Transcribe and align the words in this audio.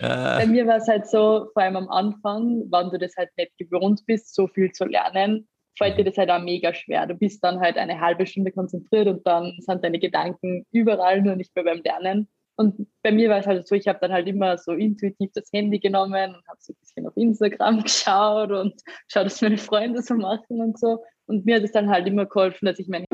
Bei 0.00 0.46
mir 0.46 0.66
war 0.66 0.76
es 0.76 0.86
halt 0.86 1.08
so, 1.08 1.48
vor 1.52 1.62
allem 1.62 1.76
am 1.76 1.88
Anfang, 1.88 2.64
wenn 2.70 2.90
du 2.90 2.98
das 2.98 3.16
halt 3.16 3.30
nicht 3.36 3.56
gewohnt 3.58 4.02
bist, 4.06 4.34
so 4.34 4.46
viel 4.46 4.70
zu 4.70 4.84
lernen, 4.84 5.48
fällt 5.76 5.98
dir 5.98 6.04
das 6.04 6.16
halt 6.16 6.30
auch 6.30 6.42
mega 6.42 6.72
schwer. 6.72 7.06
Du 7.06 7.14
bist 7.14 7.42
dann 7.42 7.60
halt 7.60 7.76
eine 7.76 8.00
halbe 8.00 8.26
Stunde 8.26 8.52
konzentriert 8.52 9.08
und 9.08 9.26
dann 9.26 9.56
sind 9.58 9.82
deine 9.82 9.98
Gedanken 9.98 10.66
überall, 10.72 11.22
nur 11.22 11.36
nicht 11.36 11.54
mehr 11.54 11.64
beim 11.64 11.82
Lernen. 11.82 12.28
Und 12.56 12.88
bei 13.02 13.12
mir 13.12 13.30
war 13.30 13.38
es 13.38 13.46
halt 13.46 13.68
so, 13.68 13.76
ich 13.76 13.86
habe 13.86 14.00
dann 14.00 14.12
halt 14.12 14.26
immer 14.26 14.58
so 14.58 14.72
intuitiv 14.72 15.30
das 15.32 15.48
Handy 15.52 15.78
genommen 15.78 16.34
und 16.34 16.48
habe 16.48 16.58
so 16.58 16.72
ein 16.72 16.76
bisschen 16.80 17.06
auf 17.06 17.16
Instagram 17.16 17.82
geschaut 17.84 18.50
und 18.50 18.74
geschaut, 19.06 19.26
was 19.26 19.40
meine 19.40 19.58
Freunde 19.58 20.02
so 20.02 20.14
machen 20.14 20.60
und 20.60 20.78
so. 20.78 21.04
Und 21.26 21.46
mir 21.46 21.56
hat 21.56 21.62
es 21.62 21.72
dann 21.72 21.88
halt 21.88 22.06
immer 22.06 22.26
geholfen, 22.26 22.66
dass 22.66 22.78
ich 22.80 22.88
mein 22.88 23.04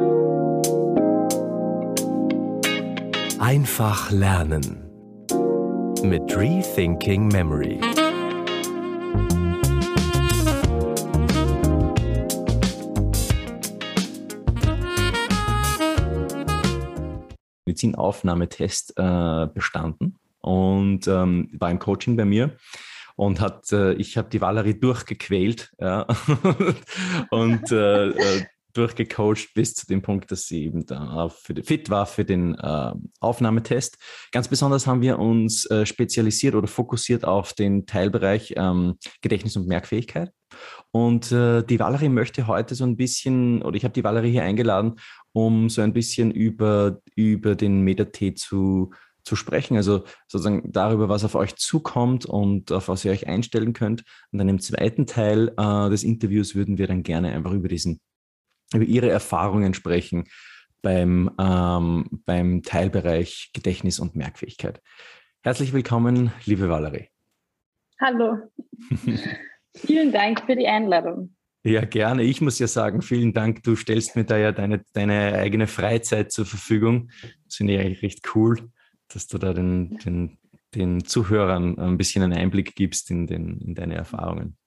Einfach 3.39 4.11
lernen 4.11 4.84
mit 6.05 6.37
Rethinking 6.37 7.29
Memory. 7.29 7.81
Medizinaufnahmetest 17.65 18.93
äh, 18.97 19.47
bestanden 19.53 20.19
und 20.41 21.09
ähm, 21.09 21.51
war 21.59 21.71
im 21.71 21.79
Coaching 21.79 22.17
bei 22.17 22.27
mir 22.27 22.57
und 23.17 23.41
hat, 23.41 23.73
äh, 23.73 23.95
ich 23.95 24.17
habe 24.19 24.29
die 24.29 24.41
Valerie 24.41 24.79
durchgequält 24.79 25.73
ja, 25.81 26.07
und 27.31 27.73
äh, 27.73 28.09
äh, 28.09 28.45
durchgecoacht 28.75 29.55
bis 29.55 29.75
zu 29.75 29.87
dem 29.87 30.03
Punkt, 30.03 30.31
dass 30.31 30.47
sie 30.47 30.65
eben 30.65 30.85
da 30.85 31.29
für, 31.29 31.55
fit 31.63 31.91
war 31.91 32.07
für 32.07 32.25
den 32.25 32.55
äh, 32.55 32.93
Aufnahmetest. 33.21 33.97
Ganz 34.33 34.49
besonders 34.49 34.87
haben 34.87 35.01
wir 35.01 35.19
uns 35.19 35.65
äh, 35.67 35.87
spezialisiert 35.87 36.55
oder 36.55 36.67
fokussiert 36.67 37.25
auf 37.25 37.53
den 37.53 37.87
Teilbereich 37.87 38.55
ähm, 38.57 38.99
Gedächtnis 39.23 39.57
und 39.57 39.67
Merkfähigkeit. 39.67 40.31
Und 40.91 41.33
äh, 41.33 41.63
die 41.63 41.81
Valerie 41.81 42.09
möchte 42.09 42.47
heute 42.47 42.75
so 42.75 42.85
ein 42.85 42.97
bisschen, 42.97 43.63
oder 43.63 43.77
ich 43.77 43.85
habe 43.85 43.95
die 43.95 44.05
Valerie 44.05 44.31
hier 44.31 44.45
eingeladen, 44.45 44.97
um 45.33 45.69
so 45.69 45.83
ein 45.83 45.93
bisschen 45.93 46.31
über, 46.31 47.01
über 47.17 47.57
den 47.57 47.83
MetaT 47.83 48.39
zu, 48.39 48.93
zu 49.25 49.37
sprechen, 49.37 49.77
also 49.77 50.05
sozusagen 50.29 50.71
darüber, 50.71 51.09
was 51.09 51.25
auf 51.25 51.35
euch 51.35 51.57
zukommt 51.57 52.27
und 52.27 52.71
auf 52.73 52.89
was 52.89 53.05
ihr 53.05 53.13
euch 53.13 53.27
einstellen 53.27 53.73
könnt. 53.73 54.05
Und 54.31 54.39
dann 54.39 54.49
im 54.49 54.61
zweiten 54.61 55.07
Teil 55.07 55.53
äh, 55.57 55.91
des 55.91 56.05
Interviews 56.05 56.55
würden 56.55 56.79
wir 56.79 56.87
dann 56.87 57.03
gerne 57.03 57.33
einfach 57.33 57.53
über 57.53 57.69
diesen, 57.69 58.01
über 58.75 58.85
ihre 58.85 59.11
Erfahrungen 59.11 59.75
sprechen 59.75 60.25
beim, 60.83 61.31
ähm, 61.41 62.23
beim 62.27 62.63
Teilbereich 62.63 63.51
Gedächtnis 63.53 63.99
und 63.99 64.17
Merkfähigkeit. 64.17 64.81
Herzlich 65.43 65.73
willkommen, 65.73 66.33
liebe 66.45 66.69
Valerie. 66.69 67.09
Hallo. 68.01 68.39
Vielen 69.77 70.13
Dank 70.13 70.43
für 70.47 70.57
die 70.57 70.67
Einladung. 70.67 71.35
Ja, 71.65 71.85
gerne. 71.85 72.23
Ich 72.23 72.43
muss 72.43 72.59
ja 72.59 72.67
sagen, 72.67 73.01
vielen 73.01 73.33
Dank. 73.33 73.63
Du 73.63 73.75
stellst 73.75 74.17
mir 74.17 74.25
da 74.25 74.37
ja 74.37 74.53
deine, 74.53 74.85
deine 74.93 75.33
eigene 75.33 75.67
Freizeit 75.67 76.31
zur 76.31 76.45
Verfügung. 76.45 77.11
Das 77.47 77.57
finde 77.57 77.73
ich 77.73 77.81
eigentlich 77.81 78.03
recht 78.03 78.35
cool, 78.35 78.71
dass 79.09 79.29
du 79.29 79.39
da 79.39 79.55
den, 79.55 79.97
den, 80.05 80.39
den 80.75 81.05
Zuhörern 81.05 81.79
ein 81.79 81.97
bisschen 81.97 82.23
einen 82.23 82.35
Einblick 82.35 82.75
gibst 82.75 83.11
in, 83.11 83.27
den, 83.27 83.63
in 83.63 83.75
deine 83.75 83.95
Erfahrungen. 83.95 84.59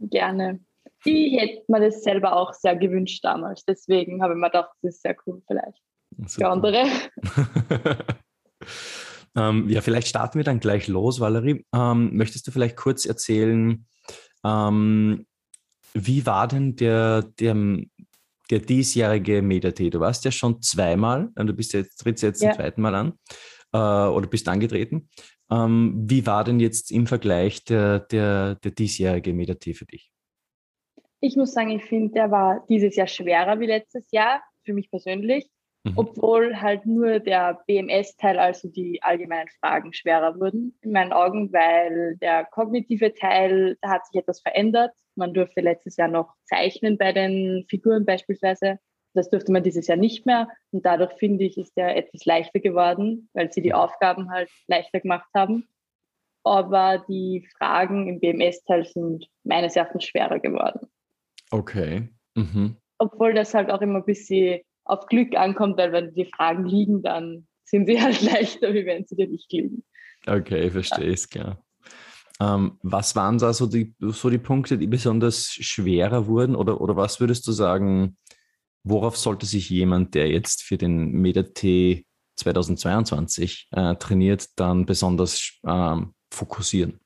Gerne. 0.00 0.60
Ich 1.04 1.40
hätte 1.40 1.64
mir 1.68 1.80
das 1.80 2.02
selber 2.02 2.36
auch 2.36 2.52
sehr 2.52 2.76
gewünscht 2.76 3.24
damals. 3.24 3.64
Deswegen 3.64 4.22
habe 4.22 4.34
ich 4.34 4.38
mir 4.38 4.48
gedacht, 4.48 4.70
das 4.82 4.94
ist 4.94 5.02
sehr 5.02 5.16
cool 5.26 5.42
vielleicht. 5.46 5.80
Super. 6.26 6.28
Für 6.28 6.48
andere. 6.48 6.84
ähm, 9.36 9.68
ja, 9.68 9.80
vielleicht 9.80 10.08
starten 10.08 10.38
wir 10.38 10.44
dann 10.44 10.60
gleich 10.60 10.88
los, 10.88 11.20
Valerie. 11.20 11.64
Ähm, 11.74 12.16
möchtest 12.16 12.46
du 12.46 12.50
vielleicht 12.50 12.76
kurz 12.76 13.04
erzählen, 13.04 13.86
ähm, 14.44 15.26
wie 15.94 16.26
war 16.26 16.48
denn 16.48 16.76
der, 16.76 17.22
der, 17.22 17.54
der 18.50 18.58
diesjährige 18.58 19.42
MetaT? 19.42 19.94
Du 19.94 20.00
warst 20.00 20.24
ja 20.24 20.30
schon 20.30 20.60
zweimal, 20.62 21.30
äh, 21.36 21.44
du 21.44 21.52
bist 21.52 21.72
jetzt, 21.72 21.96
trittst 21.98 22.22
jetzt 22.22 22.42
ja. 22.42 22.50
zum 22.50 22.60
zweiten 22.60 22.82
Mal 22.82 22.94
an 22.94 23.12
äh, 23.72 23.78
oder 23.78 24.26
bist 24.26 24.48
angetreten. 24.48 25.08
Ähm, 25.50 25.94
wie 26.06 26.26
war 26.26 26.44
denn 26.44 26.60
jetzt 26.60 26.90
im 26.90 27.06
Vergleich 27.06 27.64
der, 27.64 28.00
der, 28.00 28.56
der 28.56 28.70
diesjährige 28.70 29.32
MetaT 29.34 29.76
für 29.76 29.86
dich? 29.86 30.13
Ich 31.20 31.36
muss 31.36 31.52
sagen, 31.52 31.70
ich 31.70 31.84
finde, 31.84 32.14
der 32.14 32.30
war 32.30 32.64
dieses 32.68 32.96
Jahr 32.96 33.06
schwerer 33.06 33.58
wie 33.60 33.66
letztes 33.66 34.10
Jahr, 34.10 34.42
für 34.64 34.74
mich 34.74 34.90
persönlich. 34.90 35.48
Mhm. 35.84 35.92
Obwohl 35.96 36.60
halt 36.60 36.86
nur 36.86 37.20
der 37.20 37.62
BMS-Teil, 37.66 38.38
also 38.38 38.68
die 38.68 39.02
allgemeinen 39.02 39.48
Fragen, 39.60 39.92
schwerer 39.92 40.38
wurden 40.40 40.76
in 40.80 40.92
meinen 40.92 41.12
Augen, 41.12 41.52
weil 41.52 42.16
der 42.16 42.44
kognitive 42.46 43.12
Teil, 43.12 43.76
da 43.82 43.90
hat 43.90 44.06
sich 44.06 44.20
etwas 44.20 44.40
verändert. 44.40 44.92
Man 45.14 45.34
durfte 45.34 45.60
letztes 45.60 45.96
Jahr 45.96 46.08
noch 46.08 46.34
zeichnen 46.44 46.96
bei 46.96 47.12
den 47.12 47.66
Figuren 47.68 48.06
beispielsweise. 48.06 48.78
Das 49.12 49.30
durfte 49.30 49.52
man 49.52 49.62
dieses 49.62 49.86
Jahr 49.86 49.98
nicht 49.98 50.26
mehr. 50.26 50.48
Und 50.72 50.84
dadurch 50.86 51.12
finde 51.18 51.44
ich, 51.44 51.58
ist 51.58 51.76
der 51.76 51.96
etwas 51.96 52.24
leichter 52.24 52.60
geworden, 52.60 53.28
weil 53.34 53.52
sie 53.52 53.62
die 53.62 53.74
Aufgaben 53.74 54.30
halt 54.30 54.50
leichter 54.66 55.00
gemacht 55.00 55.28
haben. 55.34 55.68
Aber 56.44 57.04
die 57.08 57.46
Fragen 57.56 58.08
im 58.08 58.20
BMS-Teil 58.20 58.84
sind 58.84 59.28
meines 59.44 59.76
Erachtens 59.76 60.04
schwerer 60.04 60.40
geworden. 60.40 60.88
Okay. 61.54 62.08
Mhm. 62.34 62.76
Obwohl 62.98 63.32
das 63.32 63.54
halt 63.54 63.70
auch 63.70 63.80
immer 63.80 64.00
ein 64.00 64.04
bisschen 64.04 64.60
auf 64.84 65.06
Glück 65.06 65.36
ankommt, 65.36 65.76
weil 65.76 65.92
wenn 65.92 66.12
die 66.12 66.24
Fragen 66.24 66.64
liegen, 66.64 67.02
dann 67.02 67.46
sind 67.64 67.86
sie 67.86 68.00
halt 68.02 68.20
leichter, 68.22 68.74
wie 68.74 68.84
wenn 68.84 69.06
sie 69.06 69.14
dir 69.14 69.28
nicht 69.28 69.52
liegen. 69.52 69.84
Okay, 70.26 70.70
verstehe 70.70 71.12
es, 71.12 71.28
klar. 71.28 71.64
Ähm, 72.40 72.78
was 72.82 73.14
waren 73.14 73.38
da 73.38 73.52
so 73.52 73.66
die, 73.66 73.94
so 74.00 74.30
die 74.30 74.38
Punkte, 74.38 74.78
die 74.78 74.88
besonders 74.88 75.46
schwerer 75.52 76.26
wurden? 76.26 76.56
Oder, 76.56 76.80
oder 76.80 76.96
was 76.96 77.20
würdest 77.20 77.46
du 77.46 77.52
sagen, 77.52 78.16
worauf 78.82 79.16
sollte 79.16 79.46
sich 79.46 79.70
jemand, 79.70 80.16
der 80.16 80.28
jetzt 80.28 80.64
für 80.64 80.76
den 80.76 81.12
MetaT 81.12 82.04
2022 82.36 83.68
äh, 83.70 83.94
trainiert, 83.94 84.48
dann 84.56 84.86
besonders 84.86 85.60
ähm, 85.64 86.14
fokussieren? 86.32 86.98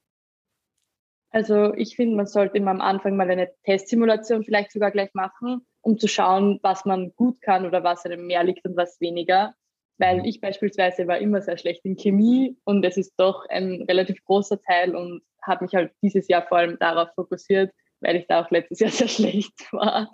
Also 1.31 1.75
ich 1.75 1.97
finde, 1.97 2.16
man 2.16 2.27
sollte 2.27 2.56
immer 2.56 2.71
am 2.71 2.81
Anfang 2.81 3.16
mal 3.16 3.31
eine 3.31 3.50
Testsimulation 3.65 4.44
vielleicht 4.44 4.72
sogar 4.72 4.91
gleich 4.91 5.12
machen, 5.12 5.66
um 5.83 5.99
zu 5.99 6.09
schauen, 6.09 6.59
was 6.62 6.84
man 6.84 7.12
gut 7.16 7.41
kann 7.43 7.66
oder 7.66 7.84
was 7.84 8.05
einem 8.05 8.27
mehr 8.27 8.44
liegt 8.44 8.66
und 8.66 8.77
was 8.77 9.00
weniger. 9.00 9.55
Weil 9.99 10.21
mhm. 10.21 10.25
ich 10.25 10.41
beispielsweise 10.41 11.06
war 11.06 11.19
immer 11.19 11.43
sehr 11.43 11.59
schlecht 11.59 11.84
in 11.84 11.97
Chemie 11.97 12.56
und 12.65 12.84
es 12.84 12.97
ist 12.97 13.15
doch 13.19 13.44
ein 13.49 13.83
relativ 13.83 14.25
großer 14.25 14.61
Teil 14.62 14.94
und 14.97 15.22
habe 15.43 15.65
mich 15.65 15.75
halt 15.75 15.93
dieses 16.03 16.28
Jahr 16.28 16.47
vor 16.47 16.59
allem 16.59 16.78
darauf 16.78 17.11
fokussiert, 17.15 17.72
weil 18.00 18.17
ich 18.17 18.27
da 18.27 18.43
auch 18.43 18.50
letztes 18.50 18.81
Jahr 18.81 18.91
sehr 18.91 19.09
schlecht 19.09 19.72
war, 19.72 20.11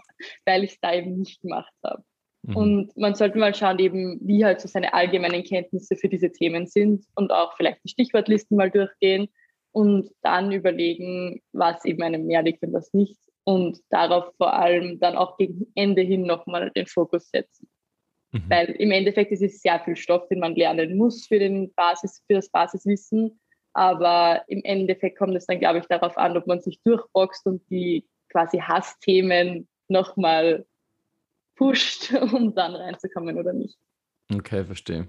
weil 0.47 0.65
ich 0.65 0.73
es 0.73 0.81
da 0.81 0.95
eben 0.95 1.19
nicht 1.19 1.41
gemacht 1.43 1.73
habe. 1.85 2.03
Mhm. 2.43 2.57
Und 2.57 2.97
man 2.97 3.15
sollte 3.15 3.39
mal 3.39 3.55
schauen, 3.55 3.79
eben, 3.79 4.19
wie 4.23 4.45
halt 4.45 4.61
so 4.61 4.69
seine 4.69 4.95
allgemeinen 4.95 5.45
Kenntnisse 5.45 5.97
für 5.97 6.09
diese 6.09 6.33
Themen 6.33 6.67
sind 6.67 7.05
und 7.15 7.31
auch 7.31 7.57
vielleicht 7.57 7.85
die 7.85 7.91
Stichwortlisten 7.91 8.57
mal 8.57 8.71
durchgehen 8.71 9.29
und 9.75 10.09
dann 10.23 10.53
überlegen, 10.53 11.43
was 11.53 11.85
eben 11.85 12.03
einem 12.03 12.27
mehr 12.27 12.43
liegt 12.43 12.63
und 12.63 12.73
was 12.73 12.95
nicht 12.95 13.19
und 13.43 13.81
darauf 13.91 14.33
vor 14.37 14.55
allem 14.55 15.01
dann 15.01 15.17
auch 15.17 15.37
gegen 15.37 15.67
Ende 15.75 16.03
hin 16.03 16.23
nochmal 16.23 16.71
den 16.71 16.87
Fokus 16.87 17.29
setzen. 17.31 17.69
Mhm. 18.33 18.45
Weil 18.49 18.67
im 18.71 18.93
Endeffekt 18.93 19.33
ist 19.33 19.43
es 19.43 19.61
sehr 19.61 19.81
viel 19.81 19.97
Stoff, 19.97 20.29
den 20.29 20.39
man 20.39 20.55
lernen 20.55 20.97
muss 20.97 21.27
für, 21.27 21.41
den 21.41 21.75
Basis, 21.75 22.23
für 22.27 22.35
das 22.35 22.49
Basiswissen. 22.51 23.41
Aber 23.73 24.45
im 24.47 24.63
Endeffekt 24.63 25.19
kommt 25.19 25.37
es 25.37 25.47
dann, 25.47 25.59
glaube 25.59 25.81
ich, 25.81 25.87
darauf 25.87 26.17
an, 26.17 26.37
ob 26.37 26.47
man 26.47 26.61
sich 26.61 26.81
durchboxt 26.85 27.45
und 27.47 27.69
die 27.71 28.09
quasi 28.31 28.59
Hassthemen 28.59 29.69
nochmal 29.89 30.65
pusht, 31.57 32.13
um 32.33 32.55
dann 32.55 32.77
reinzukommen 32.77 33.37
oder 33.37 33.53
nicht. 33.53 33.77
Okay, 34.33 34.65
verstehe. 34.65 35.09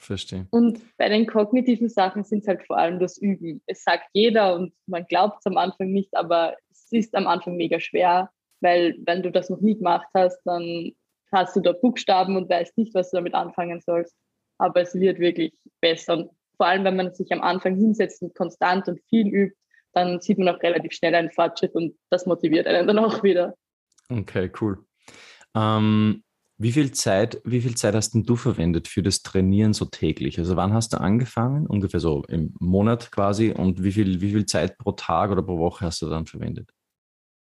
Verstehe. 0.00 0.46
Und 0.50 0.80
bei 0.96 1.08
den 1.08 1.26
kognitiven 1.26 1.88
Sachen 1.88 2.24
sind 2.24 2.40
es 2.40 2.48
halt 2.48 2.66
vor 2.66 2.78
allem 2.78 2.98
das 2.98 3.18
Üben. 3.18 3.62
Es 3.66 3.84
sagt 3.84 4.08
jeder 4.12 4.54
und 4.54 4.72
man 4.86 5.04
glaubt 5.06 5.38
es 5.40 5.46
am 5.46 5.56
Anfang 5.56 5.92
nicht, 5.92 6.16
aber 6.16 6.56
es 6.70 6.90
ist 6.90 7.14
am 7.14 7.26
Anfang 7.26 7.56
mega 7.56 7.78
schwer, 7.78 8.30
weil 8.60 8.96
wenn 9.06 9.22
du 9.22 9.30
das 9.30 9.50
noch 9.50 9.60
nie 9.60 9.76
gemacht 9.76 10.08
hast, 10.14 10.40
dann 10.44 10.92
hast 11.32 11.54
du 11.54 11.60
da 11.60 11.72
Buchstaben 11.72 12.36
und 12.36 12.48
weißt 12.48 12.76
nicht, 12.78 12.94
was 12.94 13.10
du 13.10 13.18
damit 13.18 13.34
anfangen 13.34 13.80
sollst. 13.80 14.16
Aber 14.58 14.80
es 14.80 14.94
wird 14.94 15.18
wirklich 15.18 15.52
besser. 15.80 16.14
Und 16.14 16.30
vor 16.56 16.66
allem, 16.66 16.84
wenn 16.84 16.96
man 16.96 17.14
sich 17.14 17.32
am 17.32 17.42
Anfang 17.42 17.76
hinsetzt 17.76 18.22
und 18.22 18.34
konstant 18.34 18.88
und 18.88 19.00
viel 19.08 19.28
übt, 19.28 19.56
dann 19.92 20.20
sieht 20.20 20.38
man 20.38 20.48
auch 20.48 20.62
relativ 20.62 20.92
schnell 20.92 21.14
einen 21.14 21.30
Fortschritt 21.30 21.74
und 21.74 21.94
das 22.10 22.26
motiviert 22.26 22.66
einen 22.66 22.86
dann 22.86 22.98
auch 22.98 23.22
wieder. 23.22 23.54
Okay, 24.08 24.50
cool. 24.60 24.84
Ähm, 25.54 26.22
wie 26.60 26.72
viel 26.72 26.92
Zeit, 26.92 27.40
wie 27.42 27.62
viel 27.62 27.74
Zeit 27.74 27.94
hast 27.94 28.12
denn 28.12 28.24
du 28.24 28.36
verwendet 28.36 28.86
für 28.86 29.02
das 29.02 29.22
Trainieren 29.22 29.72
so 29.72 29.86
täglich? 29.86 30.38
Also 30.38 30.56
wann 30.56 30.74
hast 30.74 30.92
du 30.92 31.00
angefangen? 31.00 31.66
Ungefähr 31.66 32.00
so 32.00 32.22
im 32.28 32.52
Monat 32.60 33.10
quasi. 33.10 33.50
Und 33.50 33.82
wie 33.82 33.92
viel, 33.92 34.20
wie 34.20 34.32
viel 34.32 34.44
Zeit 34.44 34.76
pro 34.76 34.92
Tag 34.92 35.30
oder 35.30 35.42
pro 35.42 35.58
Woche 35.58 35.86
hast 35.86 36.02
du 36.02 36.10
dann 36.10 36.26
verwendet? 36.26 36.68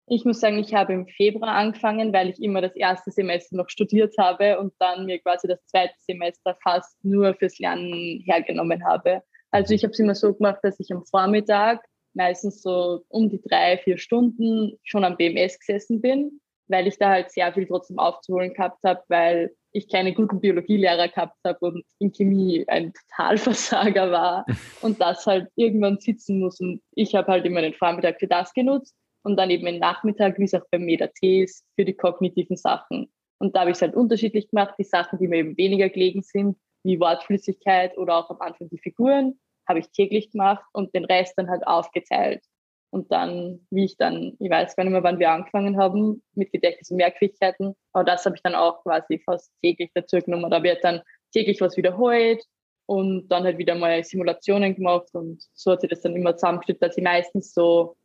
Ich 0.09 0.25
muss 0.25 0.41
sagen, 0.41 0.59
ich 0.59 0.75
habe 0.75 0.93
im 0.93 1.07
Februar 1.07 1.55
angefangen, 1.55 2.13
weil 2.13 2.31
ich 2.31 2.43
immer 2.43 2.61
das 2.61 2.75
erste 2.75 3.13
Semester 3.13 3.55
noch 3.57 3.69
studiert 3.69 4.17
habe 4.19 4.59
und 4.59 4.73
dann 4.81 5.07
mir 5.07 5.21
quasi 5.21 5.47
das 5.47 5.65
zweite 5.67 5.95
Semester 6.01 6.57
fast 6.61 6.97
nur 7.05 7.33
fürs 7.35 7.61
Lernen 7.61 8.21
hergenommen 8.25 8.85
habe. 8.85 9.23
Also 9.53 9.73
ich 9.73 9.85
habe 9.85 9.93
es 9.93 10.01
immer 10.01 10.17
so 10.17 10.35
gemacht, 10.35 10.59
dass 10.65 10.81
ich 10.81 10.91
am 10.91 11.05
Vormittag 11.07 11.81
meistens 12.15 12.61
so 12.61 13.05
um 13.09 13.29
die 13.29 13.41
drei, 13.41 13.79
vier 13.79 13.99
Stunden 13.99 14.77
schon 14.83 15.05
am 15.05 15.17
BMS 15.17 15.61
gesessen 15.61 16.01
bin, 16.01 16.41
weil 16.69 16.87
ich 16.87 16.99
da 16.99 17.11
halt 17.11 17.31
sehr 17.31 17.53
viel 17.53 17.67
trotzdem 17.67 17.99
aufzuholen 17.99 18.55
gehabt 18.55 18.83
habe, 18.85 19.03
weil 19.09 19.55
ich 19.73 19.89
keine 19.89 20.15
guten 20.15 20.41
Biologielehrer 20.41 21.09
gehabt 21.09 21.37
habe 21.45 21.59
und 21.61 21.85
in 21.99 22.13
Chemie 22.13 22.65
ein 22.67 22.93
Totalversager 22.93 24.11
war 24.11 24.47
und 24.83 25.01
das 25.01 25.27
halt 25.27 25.49
irgendwann 25.55 25.99
sitzen 25.99 26.41
muss. 26.41 26.61
Und 26.61 26.81
ich 26.95 27.15
habe 27.15 27.31
halt 27.31 27.45
immer 27.45 27.61
den 27.61 27.75
Vormittag 27.75 28.19
für 28.19 28.27
das 28.27 28.53
genutzt 28.55 28.95
und 29.23 29.37
dann 29.37 29.51
eben 29.51 29.67
den 29.67 29.79
Nachmittag, 29.79 30.39
wie 30.39 30.45
es 30.45 30.55
auch 30.55 30.65
beim 30.71 30.85
MEDA-T 30.85 31.43
ist, 31.43 31.65
für 31.75 31.85
die 31.85 31.95
kognitiven 31.95 32.57
Sachen. 32.57 33.11
Und 33.39 33.55
da 33.55 33.61
habe 33.61 33.71
ich 33.71 33.77
es 33.77 33.83
halt 33.83 33.95
unterschiedlich 33.95 34.49
gemacht. 34.49 34.75
Die 34.79 34.85
Sachen, 34.85 35.19
die 35.19 35.29
mir 35.29 35.39
eben 35.39 35.57
weniger 35.59 35.89
gelegen 35.91 36.23
sind, 36.23 36.57
wie 36.85 36.99
Wortflüssigkeit 36.99 37.99
oder 37.99 38.17
auch 38.17 38.31
am 38.31 38.41
Anfang 38.41 38.69
die 38.71 38.79
Figuren, 38.79 39.39
habe 39.69 39.81
ich 39.81 39.91
täglich 39.91 40.31
gemacht 40.31 40.65
und 40.73 40.95
den 40.95 41.05
Rest 41.05 41.35
dann 41.37 41.51
halt 41.51 41.67
aufgeteilt. 41.67 42.43
Und 42.91 43.11
dann, 43.11 43.67
wie 43.71 43.85
ich 43.85 43.97
dann, 43.97 44.37
ich 44.39 44.51
weiß 44.51 44.77
gar 44.77 44.85
nicht 44.85 44.93
mehr, 44.93 45.03
wann 45.03 45.19
wir 45.19 45.31
angefangen 45.31 45.77
haben 45.77 46.23
mit 46.35 46.53
Gedächtnis- 46.53 46.91
und 46.91 46.99
Merkfähigkeiten, 46.99 47.75
aber 47.93 48.05
das 48.05 48.25
habe 48.25 48.37
ich 48.37 48.43
dann 48.43 48.55
auch 48.55 48.83
quasi 48.83 49.19
fast 49.25 49.53
täglich 49.63 49.91
dazu 49.95 50.19
genommen. 50.19 50.51
Da 50.51 50.63
wird 50.63 50.83
dann 50.85 51.03
täglich 51.33 51.61
was 51.61 51.77
wiederholt 51.77 52.43
und 52.87 53.29
dann 53.29 53.45
halt 53.45 53.59
wieder 53.59 53.75
mal 53.75 54.03
Simulationen 54.05 54.75
gemacht 54.75 55.09
und 55.13 55.43
so 55.53 55.73
hat 55.73 55.81
sich 55.81 55.91
das 55.91 56.01
dann 56.01 56.17
immer 56.17 56.37
zusammengestellt, 56.37 56.83
dass 56.83 56.97
ich 56.97 57.03
meistens 57.03 57.53
so 57.53 57.97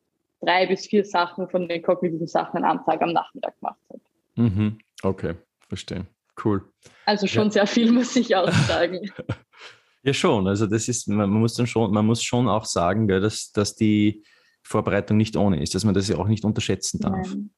drei 0.41 0.65
bis 0.65 0.87
vier 0.87 1.05
Sachen 1.05 1.47
von 1.47 1.69
den 1.69 1.81
kognitiven 1.81 2.27
Sachen 2.27 2.65
am 2.65 2.83
Tag 2.83 3.01
am 3.01 3.13
Nachmittag 3.13 3.59
gemacht 3.59 3.79
habe. 3.89 4.01
Mhm. 4.35 4.79
Okay, 5.03 5.35
verstehe. 5.69 6.07
Cool. 6.43 6.63
Also 7.05 7.27
schon 7.27 7.45
ja. 7.45 7.51
sehr 7.51 7.67
viel, 7.67 7.91
muss 7.93 8.15
ich 8.15 8.35
auch 8.35 8.51
sagen. 8.51 9.11
ja, 10.03 10.13
schon. 10.13 10.47
Also 10.47 10.65
das 10.65 10.87
ist, 10.87 11.07
man 11.07 11.29
muss 11.29 11.55
dann 11.55 11.67
schon, 11.67 11.91
man 11.91 12.05
muss 12.05 12.23
schon 12.23 12.47
auch 12.49 12.65
sagen, 12.65 13.07
dass, 13.07 13.51
dass 13.51 13.75
die 13.75 14.23
Vorbereitung 14.63 15.17
nicht 15.17 15.35
ohne 15.35 15.61
ist, 15.61 15.75
dass 15.75 15.83
man 15.83 15.93
das 15.93 16.07
ja 16.07 16.17
auch 16.17 16.27
nicht 16.27 16.45
unterschätzen 16.45 16.99
darf. 16.99 17.27
Nein. 17.33 17.51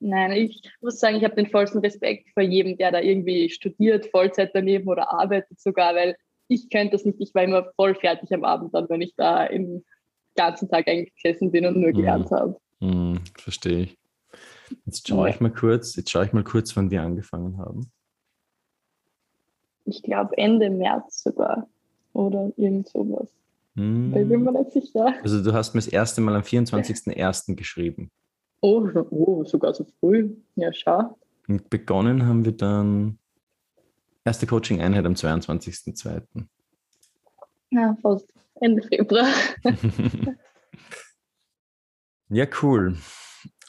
Nein, 0.00 0.32
ich 0.32 0.62
muss 0.80 1.00
sagen, 1.00 1.16
ich 1.16 1.24
habe 1.24 1.34
den 1.34 1.50
vollsten 1.50 1.80
Respekt 1.80 2.28
vor 2.32 2.42
jedem, 2.42 2.76
der 2.76 2.92
da 2.92 3.00
irgendwie 3.00 3.50
studiert, 3.50 4.06
Vollzeit 4.06 4.50
daneben 4.54 4.88
oder 4.88 5.12
arbeitet 5.12 5.58
sogar, 5.60 5.94
weil 5.94 6.16
ich 6.46 6.70
könnte 6.70 6.92
das 6.92 7.04
nicht. 7.04 7.20
Ich 7.20 7.34
war 7.34 7.42
immer 7.42 7.72
voll 7.74 7.94
fertig 7.94 8.32
am 8.32 8.44
Abend 8.44 8.74
dann, 8.74 8.88
wenn 8.88 9.00
ich 9.00 9.14
da 9.16 9.44
im 9.44 9.84
ganzen 10.36 10.68
Tag 10.68 10.86
eigentlich 10.86 11.14
gesessen 11.16 11.50
bin 11.50 11.66
und 11.66 11.80
nur 11.80 11.92
gelernt 11.92 12.30
mm. 12.30 12.34
habe. 12.34 12.60
Mm, 12.78 13.16
verstehe 13.36 13.82
ich. 13.82 13.98
Jetzt 14.86 15.08
schaue 15.08 15.28
ja. 15.28 15.34
ich 15.34 15.40
mal 15.40 15.52
kurz, 15.52 15.96
jetzt 15.96 16.10
schaue 16.10 16.26
ich 16.26 16.32
mal 16.32 16.44
kurz, 16.44 16.76
wann 16.76 16.90
wir 16.90 17.02
angefangen 17.02 17.58
haben. 17.58 17.90
Ich 19.84 20.02
glaube 20.02 20.36
Ende 20.36 20.70
März 20.70 21.22
sogar. 21.24 21.66
Oder 22.12 22.52
irgend 22.56 22.88
sowas. 22.88 23.28
Hm. 23.78 24.12
Da 24.12 24.18
bin 24.24 24.42
mir 24.42 24.52
nicht 24.52 24.72
sicher. 24.72 25.14
Also 25.22 25.42
du 25.42 25.52
hast 25.52 25.74
mir 25.74 25.80
das 25.80 25.86
erste 25.86 26.20
Mal 26.20 26.34
am 26.34 26.42
24.01. 26.42 27.54
geschrieben. 27.54 28.10
Oh, 28.60 28.88
oh, 29.10 29.44
sogar 29.44 29.72
so 29.72 29.86
früh. 30.00 30.34
Ja, 30.56 30.72
schau. 30.72 31.16
Und 31.46 31.70
begonnen 31.70 32.26
haben 32.26 32.44
wir 32.44 32.52
dann 32.52 33.18
erste 34.24 34.48
Coaching-Einheit 34.48 35.06
am 35.06 35.14
22.02. 35.14 36.22
Ja, 37.70 37.96
fast 38.02 38.26
Ende 38.60 38.82
Februar. 38.82 39.28
ja, 42.30 42.46
cool. 42.62 42.96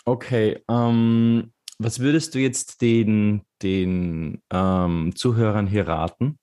Okay, 0.06 0.64
ähm, 0.68 1.52
was 1.78 2.00
würdest 2.00 2.34
du 2.34 2.40
jetzt 2.40 2.82
den, 2.82 3.44
den 3.62 4.42
ähm, 4.52 5.12
Zuhörern 5.16 5.68
hier 5.68 5.88
raten, 5.88 6.40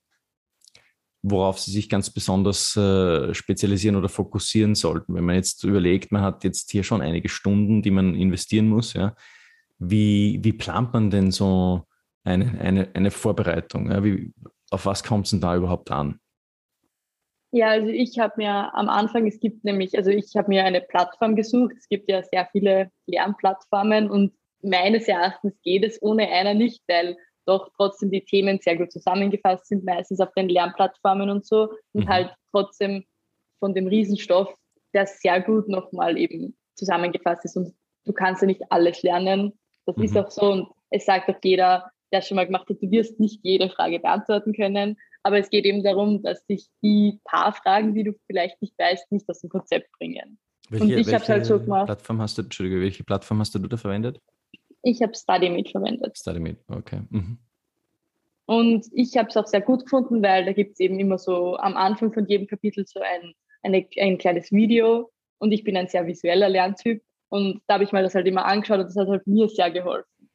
worauf 1.28 1.58
sie 1.58 1.73
sich 1.73 1.88
ganz 1.88 2.11
besonders 2.11 2.76
äh, 2.76 3.34
spezialisieren 3.34 3.96
oder 3.96 4.08
fokussieren 4.08 4.75
sollten? 4.75 5.14
Wenn 5.14 5.25
man 5.25 5.34
jetzt 5.34 5.64
überlegt, 5.64 6.12
man 6.12 6.23
hat 6.23 6.44
jetzt 6.44 6.70
hier 6.70 6.84
schon 6.84 7.02
einige 7.02 7.28
Stunden, 7.28 7.82
die 7.82 7.90
man 7.90 8.14
investieren 8.14 8.69
muss, 8.69 8.93
ja, 8.93 9.14
wie, 9.78 10.38
wie 10.43 10.52
plant 10.52 10.93
man 10.93 11.11
denn 11.11 11.31
so 11.32 11.82
eine, 12.25 12.58
eine, 12.61 12.88
eine 12.94 13.11
Vorbereitung? 13.11 13.90
Ja? 13.90 14.05
Wie, 14.05 14.32
auf 14.70 14.87
was 14.87 15.02
kommt 15.02 15.26
es 15.26 15.31
denn 15.31 15.40
da 15.40 15.56
überhaupt 15.56 15.90
an? 15.90 16.20
Ja, 17.50 17.69
also 17.70 17.88
ich 17.88 18.19
habe 18.19 18.34
mir 18.37 18.75
am 18.75 18.88
Anfang, 18.88 19.26
es 19.26 19.40
gibt 19.40 19.64
nämlich, 19.64 19.96
also 19.96 20.11
ich 20.11 20.37
habe 20.37 20.49
mir 20.49 20.64
eine 20.64 20.81
Plattform 20.81 21.37
gesucht. 21.37 21.75
Es 21.79 21.88
gibt 21.88 22.08
ja 22.11 22.22
sehr 22.22 22.49
viele 22.52 22.90
Lernplattformen 23.06 24.11
und 24.11 24.32
meines 24.62 25.08
Erachtens 25.08 25.55
geht 25.62 25.84
es 25.84 26.00
ohne 26.02 26.29
einer 26.29 26.55
nicht, 26.55 26.82
weil 26.88 27.17
doch 27.46 27.70
trotzdem 27.76 28.10
die 28.10 28.25
Themen 28.25 28.58
sehr 28.60 28.76
gut 28.76 28.93
zusammengefasst 28.93 29.66
sind, 29.66 29.84
meistens 29.84 30.20
auf 30.20 30.32
den 30.32 30.48
Lernplattformen 30.48 31.31
und 31.31 31.46
so 31.46 31.70
und 31.93 32.04
mhm. 32.04 32.08
halt 32.08 32.34
trotzdem 32.50 33.04
von 33.58 33.75
dem 33.75 33.87
Riesenstoff, 33.87 34.54
der 34.94 35.06
sehr 35.06 35.40
gut 35.40 35.69
nochmal 35.69 36.19
eben 36.19 36.56
zusammengefasst 36.75 37.44
ist 37.44 37.56
und 37.56 37.75
du 38.04 38.12
kannst 38.12 38.43
ja 38.43 38.46
nicht 38.46 38.62
alles 38.70 39.02
lernen. 39.02 39.52
Das 39.87 39.96
mhm. 39.96 40.04
ist 40.04 40.16
auch 40.16 40.31
so 40.31 40.52
und 40.52 40.69
es 40.90 41.06
sagt 41.06 41.28
auch 41.28 41.38
jeder, 41.43 41.90
der 42.12 42.22
schon 42.22 42.37
mal 42.37 42.46
gemacht 42.46 42.69
hat, 42.69 42.81
du 42.81 42.90
wirst 42.90 43.19
nicht 43.19 43.40
jede 43.43 43.70
Frage 43.70 43.98
beantworten 43.98 44.52
können, 44.52 44.96
aber 45.22 45.38
es 45.38 45.50
geht 45.50 45.64
eben 45.64 45.82
darum, 45.82 46.22
dass 46.22 46.44
dich 46.46 46.69
die 46.82 47.19
paar 47.25 47.52
Fragen, 47.52 47.94
die 47.94 48.04
du 48.04 48.12
vielleicht 48.26 48.60
nicht 48.62 48.78
weißt, 48.78 49.10
nicht 49.10 49.28
aus 49.28 49.40
dem 49.40 49.50
Konzept 49.50 49.90
bringen. 49.98 50.38
Welche, 50.69 50.84
und 50.84 50.90
ich 50.90 51.06
habe 51.08 51.22
es 51.22 51.28
halt 51.28 51.46
so 51.46 51.60
gemacht. 51.60 51.87
Plattform 51.87 52.20
hast 52.20 52.38
du, 52.38 52.43
Entschuldige, 52.43 52.81
welche 52.81 53.04
Plattform 53.04 53.40
hast 53.40 53.54
du 53.54 53.58
da 53.58 53.76
verwendet? 53.76 54.20
Ich 54.86 55.02
habe 55.02 55.14
StudyMeet 55.16 55.70
verwendet. 55.70 56.16
StudyMeet, 56.16 56.58
okay. 56.68 57.00
Mhm. 57.10 57.38
Und 58.46 58.86
ich 58.92 59.16
habe 59.16 59.28
es 59.28 59.36
auch 59.36 59.48
sehr 59.48 59.60
gut 59.60 59.82
gefunden, 59.82 60.22
weil 60.22 60.44
da 60.44 60.52
gibt 60.52 60.74
es 60.74 60.80
eben 60.80 61.00
immer 61.00 61.18
so 61.18 61.56
am 61.56 61.76
Anfang 61.76 62.12
von 62.12 62.24
jedem 62.28 62.46
Kapitel 62.46 62.86
so 62.86 63.00
ein, 63.00 63.34
eine, 63.64 63.84
ein 63.98 64.16
kleines 64.16 64.52
Video. 64.52 65.10
Und 65.38 65.50
ich 65.50 65.64
bin 65.64 65.76
ein 65.76 65.88
sehr 65.88 66.06
visueller 66.06 66.48
Lerntyp. 66.48 67.02
Und 67.30 67.62
da 67.66 67.74
habe 67.74 67.84
ich 67.84 67.90
mir 67.90 68.02
das 68.04 68.14
halt 68.14 68.28
immer 68.28 68.44
angeschaut 68.44 68.78
und 68.78 68.86
das 68.86 68.96
hat 68.96 69.08
halt 69.08 69.26
mir 69.26 69.48
sehr 69.48 69.72
geholfen. 69.72 70.30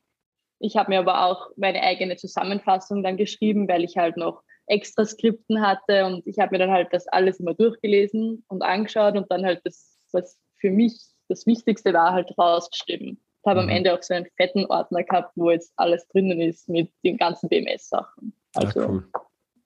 Ich 0.60 0.76
habe 0.76 0.92
mir 0.92 1.00
aber 1.00 1.26
auch 1.26 1.48
meine 1.56 1.82
eigene 1.82 2.18
Zusammenfassung 2.18 3.04
dann 3.04 3.16
geschrieben, 3.16 3.70
weil 3.70 3.86
ich 3.86 3.96
halt 3.96 4.18
noch 4.18 4.44
extra 4.68 5.06
Skripten 5.06 5.62
hatte 5.62 6.06
und 6.06 6.28
ich 6.28 6.40
habe 6.40 6.52
mir 6.52 6.60
dann 6.60 6.72
halt 6.72 6.90
das 6.92 7.08
alles 7.08 7.40
immer 7.40 7.54
durchgelesen 7.54 8.44
und 8.50 8.64
angeschaut 8.64 9.16
und 9.16 9.32
dann 9.32 9.46
halt 9.46 9.62
das, 9.64 9.98
was 10.12 10.38
für 10.58 10.72
mich 10.72 10.94
das 11.30 11.46
Wichtigste 11.46 11.94
war, 11.94 12.12
halt 12.12 12.38
rausgeschrieben. 12.38 13.18
Ich 13.44 13.50
habe 13.50 13.62
mhm. 13.62 13.70
am 13.70 13.76
Ende 13.76 13.94
auch 13.94 14.04
so 14.04 14.14
einen 14.14 14.28
fetten 14.38 14.66
Ordner 14.66 15.04
gehabt, 15.04 15.32
wo 15.36 15.52
jetzt 15.52 15.74
alles 15.76 16.08
drinnen 16.10 16.42
ist 16.42 16.70
mit 16.70 16.92
den 17.04 17.18
ganzen 17.18 17.50
BMS-Sachen. 17.50 18.34
Also 18.56 18.82
ja, 18.82 18.88
cool. 18.88 19.08